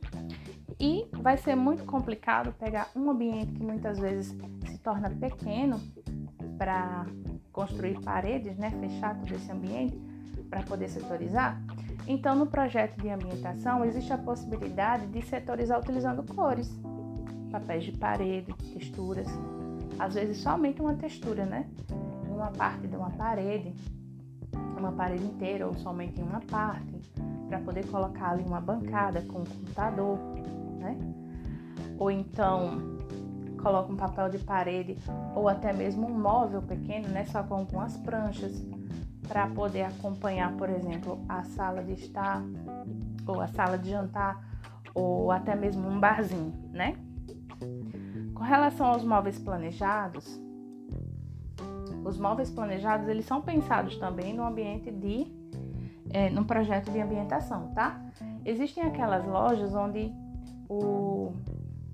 [0.78, 4.28] E vai ser muito complicado pegar um ambiente que muitas vezes
[4.64, 5.80] se torna pequeno
[6.56, 7.04] para
[7.50, 8.70] construir paredes, né?
[8.80, 10.13] Fechar todo esse ambiente
[10.54, 11.60] para poder setorizar?
[12.06, 16.78] Então, no projeto de ambientação, existe a possibilidade de setorizar utilizando cores,
[17.50, 19.26] papéis de parede, texturas,
[19.98, 21.66] às vezes somente uma textura, né?
[22.28, 23.74] Uma parte de uma parede,
[24.78, 27.00] uma parede inteira ou somente uma parte,
[27.48, 30.18] para poder colocar ali uma bancada com um computador,
[30.78, 30.96] né?
[31.98, 32.94] Ou então
[33.60, 34.98] coloca um papel de parede
[35.34, 37.24] ou até mesmo um móvel pequeno, né?
[37.24, 38.62] Só com algumas pranchas
[39.34, 42.40] para poder acompanhar, por exemplo, a sala de estar
[43.26, 44.40] ou a sala de jantar
[44.94, 46.96] ou até mesmo um barzinho, né?
[48.32, 50.40] Com relação aos móveis planejados,
[52.04, 55.26] os móveis planejados eles são pensados também no ambiente de,
[56.10, 58.00] é, projeto de ambientação, tá?
[58.44, 60.12] Existem aquelas lojas onde
[60.68, 61.32] o,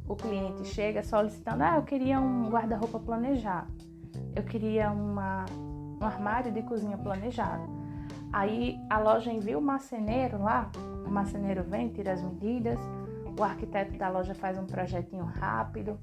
[0.07, 3.73] o cliente chega solicitando, ah, eu queria um guarda-roupa planejado,
[4.37, 5.47] eu queria uma,
[6.01, 7.69] um armário de cozinha planejado.
[8.33, 10.71] Aí a loja envia o marceneiro lá,
[11.07, 12.79] o marceneiro vem, tira as medidas,
[13.39, 15.99] o arquiteto da loja faz um projetinho rápido.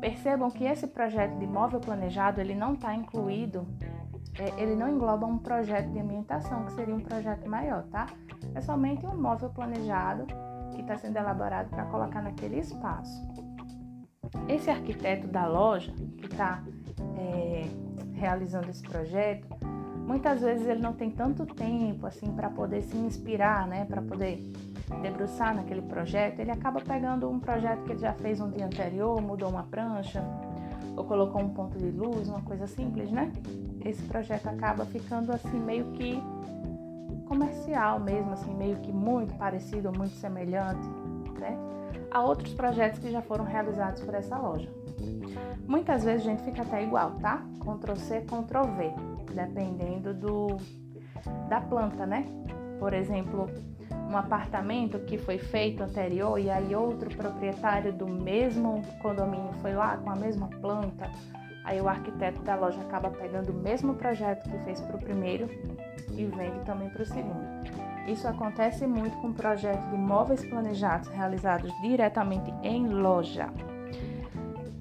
[0.00, 3.66] Percebam que esse projeto de móvel planejado ele não está incluído,
[4.38, 8.06] é, ele não engloba um projeto de ambientação, que seria um projeto maior, tá?
[8.54, 10.26] É somente um móvel planejado
[10.70, 13.26] que está sendo elaborado para colocar naquele espaço.
[14.48, 16.62] Esse arquiteto da loja que está
[17.16, 17.66] é,
[18.14, 19.46] realizando esse projeto,
[20.06, 24.38] muitas vezes ele não tem tanto tempo assim para poder se inspirar, né, para poder
[25.02, 29.20] debruçar naquele projeto, ele acaba pegando um projeto que ele já fez um dia anterior,
[29.20, 30.24] mudou uma prancha
[30.96, 33.30] ou colocou um ponto de luz, uma coisa simples, né?
[33.84, 36.20] Esse projeto acaba ficando assim meio que
[37.26, 40.88] comercial mesmo, assim meio que muito parecido, muito semelhante,
[41.38, 41.56] né?
[42.10, 44.68] A outros projetos que já foram realizados por essa loja.
[45.66, 47.42] Muitas vezes a gente fica até igual, tá?
[47.60, 48.92] Ctrl C, Ctrl V,
[49.34, 50.56] dependendo do
[51.48, 52.26] da planta, né?
[52.78, 53.50] Por exemplo,
[54.10, 59.96] um apartamento que foi feito anterior e aí outro proprietário do mesmo condomínio foi lá
[59.98, 61.10] com a mesma planta,
[61.64, 65.48] aí o arquiteto da loja acaba pegando o mesmo projeto que fez para o primeiro
[66.12, 67.87] e vende também para o segundo.
[68.10, 73.48] Isso acontece muito com projetos de móveis planejados realizados diretamente em loja.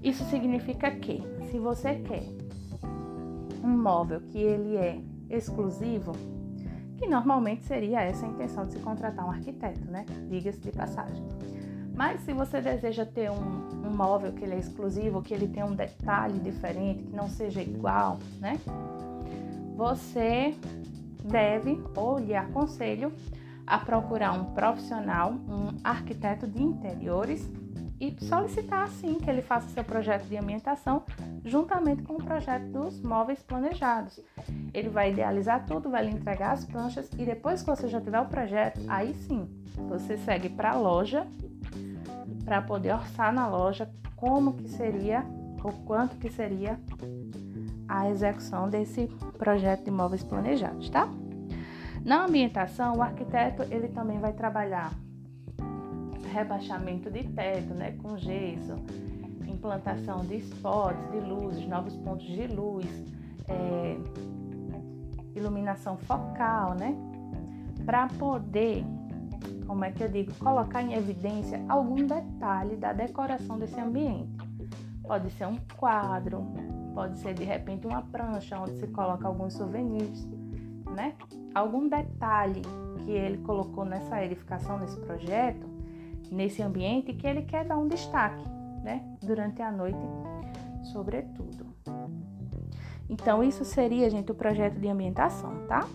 [0.01, 1.21] Isso significa que,
[1.51, 2.23] se você quer
[3.63, 6.13] um móvel que ele é exclusivo,
[6.97, 10.05] que normalmente seria essa a intenção de se contratar um arquiteto, né?
[10.29, 11.23] Diga-se de passagem.
[11.93, 15.63] Mas se você deseja ter um, um, móvel que ele é exclusivo, que ele tem
[15.63, 18.59] um detalhe diferente, que não seja igual, né?
[19.75, 20.55] Você
[21.27, 23.13] deve, ou lhe aconselho,
[23.65, 27.49] a procurar um profissional, um arquiteto de interiores
[27.99, 31.03] e solicitar assim que ele faça seu projeto de ambientação
[31.43, 34.19] juntamente com o projeto dos móveis planejados.
[34.73, 38.19] Ele vai idealizar tudo, vai lhe entregar as pranchas e depois que você já tiver
[38.19, 39.49] o projeto, aí sim,
[39.89, 41.25] você segue para a loja
[42.45, 45.25] para poder orçar na loja como que seria
[45.63, 46.79] ou quanto que seria
[47.87, 49.07] a execução desse
[49.37, 51.09] projeto de móveis planejados, tá?
[52.03, 54.93] Na ambientação, o arquiteto ele também vai trabalhar
[56.31, 58.75] rebaixamento de teto, né, com gesso,
[59.47, 62.85] implantação de spots, de luzes, novos pontos de luz,
[63.47, 63.97] é,
[65.35, 66.95] iluminação focal, né,
[67.85, 68.85] para poder,
[69.65, 74.37] como é que eu digo, colocar em evidência algum detalhe da decoração desse ambiente.
[75.01, 76.45] Pode ser um quadro,
[76.97, 80.27] pode ser de repente uma prancha onde se coloca alguns souvenirs,
[80.95, 81.13] né?
[81.53, 82.63] Algum detalhe
[83.05, 85.69] que ele colocou nessa edificação, nesse projeto,
[86.31, 88.43] nesse ambiente que ele quer dar um destaque,
[88.83, 89.05] né?
[89.21, 89.99] Durante a noite,
[90.91, 91.67] sobretudo.
[93.07, 95.87] Então, isso seria, gente, o projeto de ambientação, tá?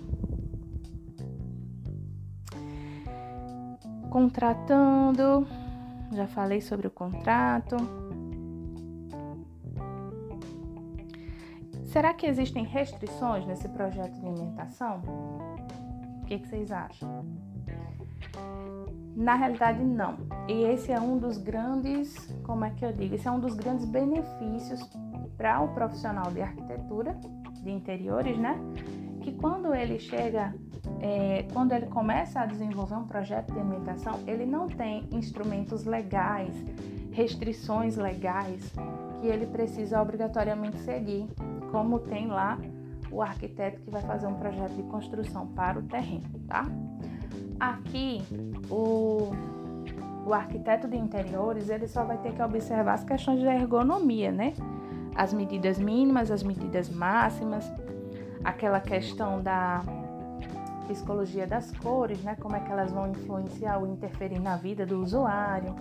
[4.08, 5.48] Contratando,
[6.12, 7.76] já falei sobre o contrato.
[11.92, 15.02] Será que existem restrições nesse projeto de ambientação?
[16.22, 17.26] O que, que vocês acham?
[19.14, 20.16] Na realidade, não.
[20.48, 23.14] E esse é um dos grandes, como é que eu digo?
[23.14, 24.80] Esse é um dos grandes benefícios
[25.36, 27.14] para o profissional de arquitetura
[27.62, 28.58] de interiores, né?
[29.20, 30.54] Que quando ele chega,
[30.98, 36.54] é, quando ele começa a desenvolver um projeto de ambientação, ele não tem instrumentos legais,
[37.10, 38.72] restrições legais
[39.20, 41.28] que ele precisa obrigatoriamente seguir,
[41.72, 42.58] como tem lá
[43.10, 46.66] o arquiteto que vai fazer um projeto de construção para o terreno, tá?
[47.58, 48.22] Aqui,
[48.70, 49.30] o,
[50.26, 54.54] o arquiteto de interiores, ele só vai ter que observar as questões de ergonomia, né?
[55.14, 57.70] As medidas mínimas, as medidas máximas,
[58.44, 59.82] aquela questão da
[60.88, 62.36] psicologia das cores, né?
[62.40, 65.74] Como é que elas vão influenciar ou interferir na vida do usuário,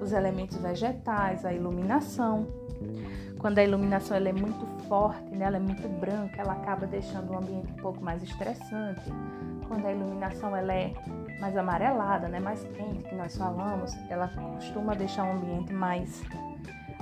[0.00, 2.46] os elementos vegetais, a iluminação.
[3.42, 5.44] Quando a iluminação ela é muito forte, né?
[5.44, 9.02] ela é muito branca, ela acaba deixando o ambiente um pouco mais estressante
[9.72, 10.92] quando a iluminação ela é
[11.40, 16.22] mais amarelada, né, mais quente, que nós falamos, ela costuma deixar o ambiente mais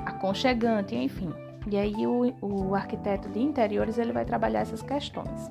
[0.06, 1.30] aconchegante, enfim.
[1.66, 5.50] E aí o, o arquiteto de interiores ele vai trabalhar essas questões.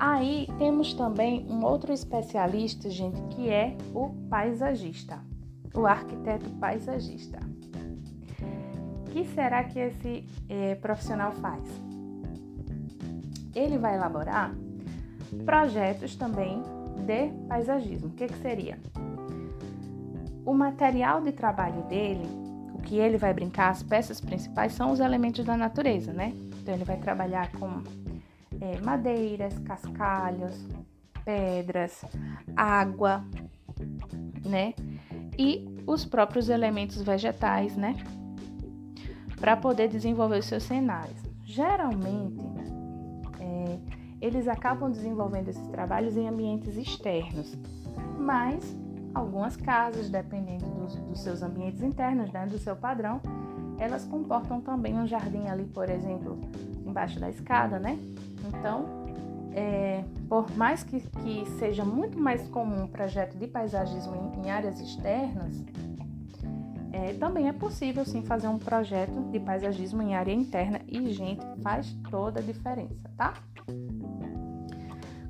[0.00, 5.20] Aí temos também um outro especialista, gente, que é o paisagista,
[5.72, 7.38] o arquiteto paisagista.
[9.10, 11.62] Que será que esse é, profissional faz?
[13.54, 14.54] Ele vai elaborar
[15.44, 16.62] projetos também
[17.06, 18.08] de paisagismo.
[18.08, 18.78] O que, que seria?
[20.44, 22.26] O material de trabalho dele,
[22.74, 26.32] o que ele vai brincar, as peças principais são os elementos da natureza, né?
[26.60, 27.82] Então ele vai trabalhar com
[28.60, 30.66] é, madeiras, cascalhos,
[31.24, 32.04] pedras,
[32.56, 33.24] água,
[34.44, 34.74] né?
[35.38, 37.96] E os próprios elementos vegetais, né?
[39.40, 41.18] Para poder desenvolver seus cenários.
[41.44, 42.44] Geralmente,
[43.40, 43.78] é,
[44.20, 47.56] eles acabam desenvolvendo esses trabalhos em ambientes externos,
[48.18, 48.76] mas
[49.14, 53.20] algumas casas, dependendo dos, dos seus ambientes internos, né, do seu padrão,
[53.78, 56.38] elas comportam também um jardim ali, por exemplo,
[56.86, 57.98] embaixo da escada, né?
[58.46, 58.84] Então,
[59.52, 64.50] é, por mais que, que, seja muito mais comum um projeto de paisagismo em, em
[64.50, 65.64] áreas externas,
[66.92, 71.44] é, também é possível sim fazer um projeto de paisagismo em área interna e, gente,
[71.62, 73.34] faz toda a diferença, tá?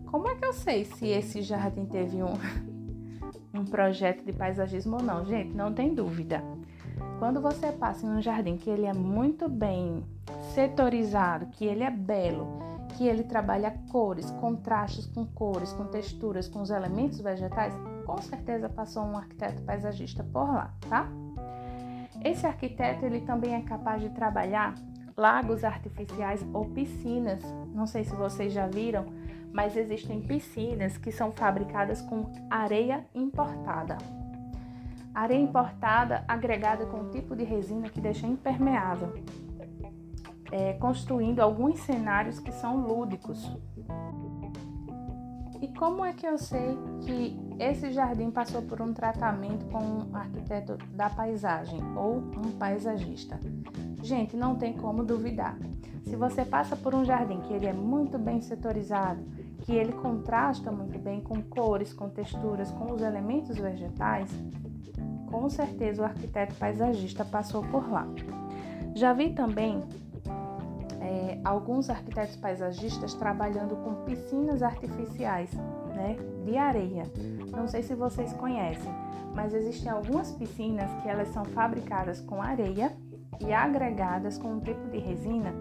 [0.07, 2.35] Como é que eu sei se esse jardim teve um,
[3.55, 5.25] um projeto de paisagismo ou não?
[5.25, 6.43] Gente, não tem dúvida.
[7.19, 10.03] Quando você passa em um jardim que ele é muito bem
[10.55, 12.59] setorizado, que ele é belo,
[12.97, 18.68] que ele trabalha cores, contrastes com cores, com texturas, com os elementos vegetais, com certeza
[18.68, 21.09] passou um arquiteto paisagista por lá, tá?
[22.24, 24.74] Esse arquiteto ele também é capaz de trabalhar
[25.16, 27.42] lagos artificiais ou piscinas.
[27.74, 29.07] Não sei se vocês já viram,
[29.53, 33.98] mas existem piscinas que são fabricadas com areia importada.
[35.14, 39.12] Areia importada agregada com um tipo de resina que deixa impermeável,
[40.53, 43.51] é, construindo alguns cenários que são lúdicos.
[45.61, 50.17] E como é que eu sei que esse jardim passou por um tratamento com um
[50.17, 53.39] arquiteto da paisagem ou um paisagista?
[54.03, 55.59] Gente, não tem como duvidar.
[56.05, 59.23] Se você passa por um jardim que ele é muito bem setorizado,
[59.61, 64.31] que ele contrasta muito bem com cores, com texturas, com os elementos vegetais,
[65.31, 68.07] com certeza o arquiteto paisagista passou por lá.
[68.95, 69.83] Já vi também
[71.45, 75.51] alguns arquitetos paisagistas trabalhando com piscinas artificiais,
[75.95, 77.05] né, de areia.
[77.51, 78.93] Não sei se vocês conhecem,
[79.35, 82.93] mas existem algumas piscinas que elas são fabricadas com areia
[83.41, 85.53] e agregadas com um tipo de resina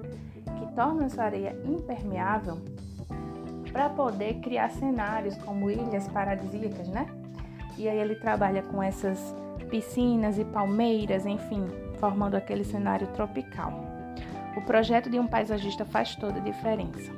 [0.57, 2.57] que torna essa areia impermeável
[3.72, 7.05] para poder criar cenários como ilhas paradisíacas, né?
[7.78, 9.34] E aí ele trabalha com essas
[9.70, 11.65] piscinas e palmeiras, enfim,
[11.99, 13.99] formando aquele cenário tropical.
[14.60, 17.14] O projeto de um paisagista faz toda a diferença.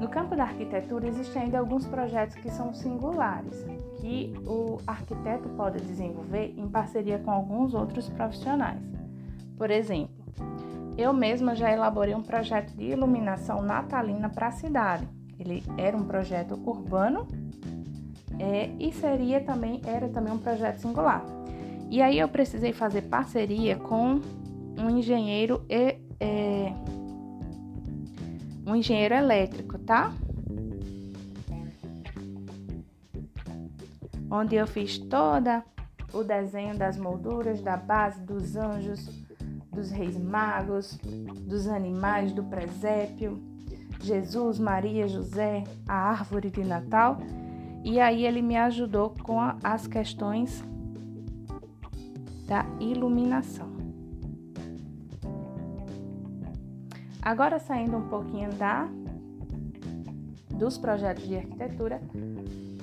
[0.00, 5.80] No campo da arquitetura existem ainda alguns projetos que são singulares, que o arquiteto pode
[5.80, 8.80] desenvolver em parceria com alguns outros profissionais.
[9.58, 10.14] Por exemplo,
[10.96, 15.08] eu mesma já elaborei um projeto de iluminação natalina para a cidade.
[15.36, 17.26] Ele era um projeto urbano
[18.38, 21.24] é, e seria também era também um projeto singular.
[21.90, 24.20] E aí eu precisei fazer parceria com
[24.80, 26.72] um engenheiro e, é,
[28.66, 30.12] um engenheiro elétrico, tá?
[34.30, 35.64] Onde eu fiz toda
[36.12, 39.08] o desenho das molduras, da base, dos anjos,
[39.72, 40.98] dos reis magos,
[41.46, 43.40] dos animais do presépio,
[44.02, 47.18] Jesus, Maria, José, a árvore de Natal.
[47.84, 50.64] E aí ele me ajudou com as questões
[52.46, 53.79] da iluminação.
[57.30, 58.88] Agora saindo um pouquinho da
[60.48, 62.02] dos projetos de arquitetura,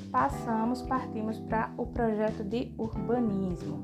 [0.09, 3.83] passamos, partimos para o projeto de urbanismo.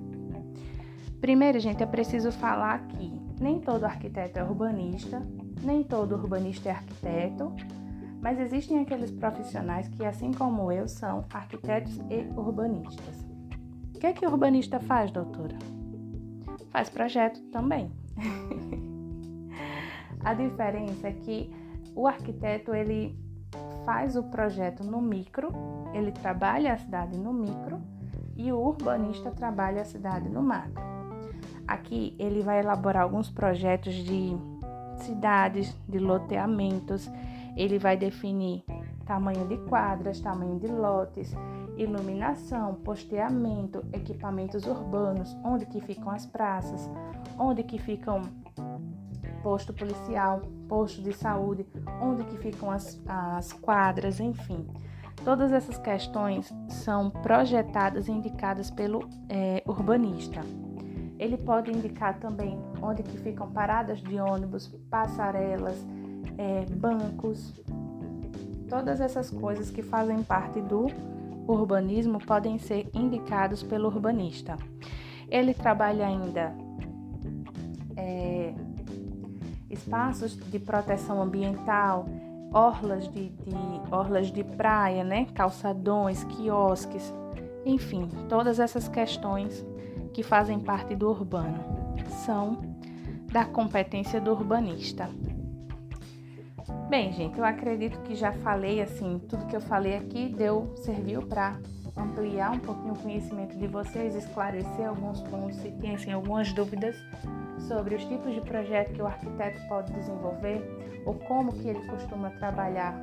[1.20, 3.11] Primeiro, gente, é preciso falar que
[3.41, 5.22] nem todo arquiteto é urbanista,
[5.61, 7.53] nem todo urbanista é arquiteto,
[8.22, 13.28] mas existem aqueles profissionais que, assim como eu, são arquitetos e urbanistas.
[13.93, 15.57] O que é que o urbanista faz, doutora?
[16.72, 17.91] Faz projeto também.
[20.24, 21.54] A diferença é que
[21.96, 23.18] o arquiteto ele
[23.86, 25.52] faz o projeto no micro,
[25.94, 27.82] ele trabalha a cidade no micro
[28.36, 30.82] e o urbanista trabalha a cidade no macro.
[31.68, 34.36] Aqui ele vai elaborar alguns projetos de
[34.98, 37.10] cidades, de loteamentos,
[37.56, 38.64] ele vai definir
[39.06, 41.34] tamanho de quadras, tamanho de lotes,
[41.78, 46.90] iluminação, posteamento, equipamentos urbanos, onde que ficam as praças,
[47.38, 48.22] onde que ficam
[49.44, 51.68] posto policial, posto de saúde,
[52.02, 54.66] onde que ficam as, as quadras, enfim.
[55.24, 60.41] Todas essas questões são projetadas e indicadas pelo é, urbanista.
[61.20, 65.78] Ele pode indicar também onde que ficam paradas de ônibus, passarelas,
[66.38, 67.54] é, bancos,
[68.68, 70.88] todas essas coisas que fazem parte do
[71.48, 74.58] urbanismo podem ser indicados pelo urbanista.
[75.30, 76.56] Ele trabalha ainda
[79.74, 82.06] espaços de proteção ambiental,
[82.54, 83.56] orlas de, de,
[83.92, 85.26] orlas de praia, né?
[85.34, 87.14] calçadões, quiosques,
[87.66, 89.66] enfim, todas essas questões
[90.14, 91.60] que fazem parte do urbano
[92.26, 92.62] são
[93.32, 95.10] da competência do urbanista.
[96.90, 101.24] Bem, gente, eu acredito que já falei assim, tudo que eu falei aqui deu serviu
[101.24, 101.58] para
[101.96, 106.96] ampliar um pouquinho o conhecimento de vocês, esclarecer alguns pontos, se tem assim, algumas dúvidas
[107.68, 112.30] sobre os tipos de projeto que o arquiteto pode desenvolver ou como que ele costuma
[112.32, 112.96] trabalhar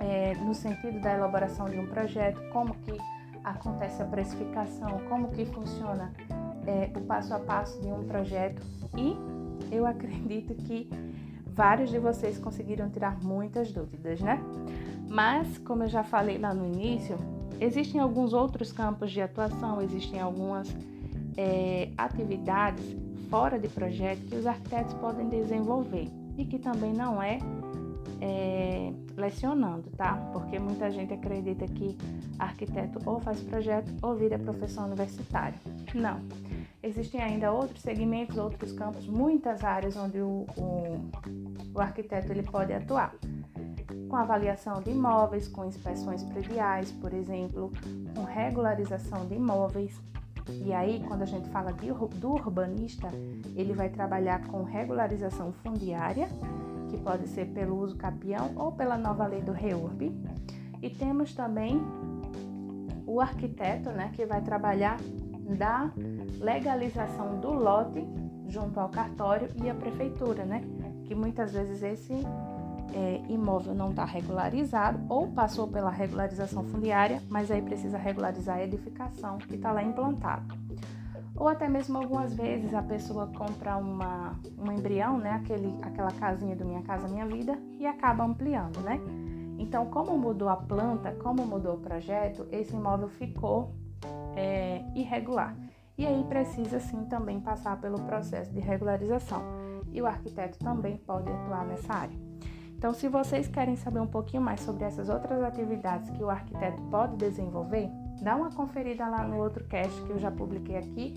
[0.00, 2.96] é, no sentido da elaboração de um projeto, como que
[3.44, 6.12] acontece a precificação, como que funciona
[6.66, 8.62] é, o passo a passo de um projeto
[8.96, 9.16] e
[9.70, 10.88] eu acredito que
[11.46, 14.40] vários de vocês conseguiram tirar muitas dúvidas, né?
[15.08, 17.16] Mas, como eu já falei lá no início,
[17.60, 20.74] existem alguns outros campos de atuação, existem algumas
[21.36, 22.84] é, atividades
[23.28, 27.38] fora de projeto que os arquitetos podem desenvolver e que também não é,
[28.20, 30.16] é lecionando, tá?
[30.32, 31.96] Porque muita gente acredita que
[32.38, 35.58] arquiteto ou faz projeto ou vira professor universitário.
[35.94, 36.20] Não.
[36.82, 41.10] Existem ainda outros segmentos, outros campos, muitas áreas onde o, o,
[41.74, 43.14] o arquiteto ele pode atuar.
[44.10, 47.70] Com avaliação de imóveis, com inspeções prediais, por exemplo,
[48.14, 49.98] com regularização de imóveis.
[50.66, 53.08] E aí, quando a gente fala de, do urbanista,
[53.54, 56.28] ele vai trabalhar com regularização fundiária,
[56.90, 60.12] que pode ser pelo uso capião ou pela nova lei do REURB.
[60.82, 61.80] E temos também
[63.06, 64.98] o arquiteto, né, que vai trabalhar
[65.56, 65.92] da
[66.40, 68.04] legalização do lote
[68.48, 70.62] junto ao cartório e à prefeitura, né?
[71.04, 72.14] Que muitas vezes esse
[72.94, 78.64] é, imóvel não está regularizado ou passou pela regularização fundiária, mas aí precisa regularizar a
[78.64, 80.42] edificação que está lá implantada.
[81.36, 85.32] Ou até mesmo algumas vezes a pessoa compra uma, um embrião, né?
[85.42, 89.00] Aquele, aquela casinha do Minha Casa Minha Vida e acaba ampliando, né?
[89.58, 93.74] Então, como mudou a planta, como mudou o projeto, esse imóvel ficou
[94.36, 95.56] é, irregular.
[95.96, 99.42] E aí precisa sim também passar pelo processo de regularização.
[99.92, 102.29] E o arquiteto também pode atuar nessa área.
[102.80, 106.80] Então, se vocês querem saber um pouquinho mais sobre essas outras atividades que o arquiteto
[106.84, 107.90] pode desenvolver,
[108.22, 111.14] dá uma conferida lá no outro cast que eu já publiquei aqui,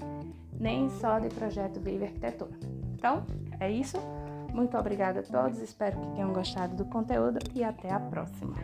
[0.59, 2.51] nem só de projeto Vive Arquitetura.
[2.93, 3.23] Então,
[3.61, 3.97] é isso.
[4.53, 8.55] Muito obrigada a todos, espero que tenham gostado do conteúdo e até a próxima.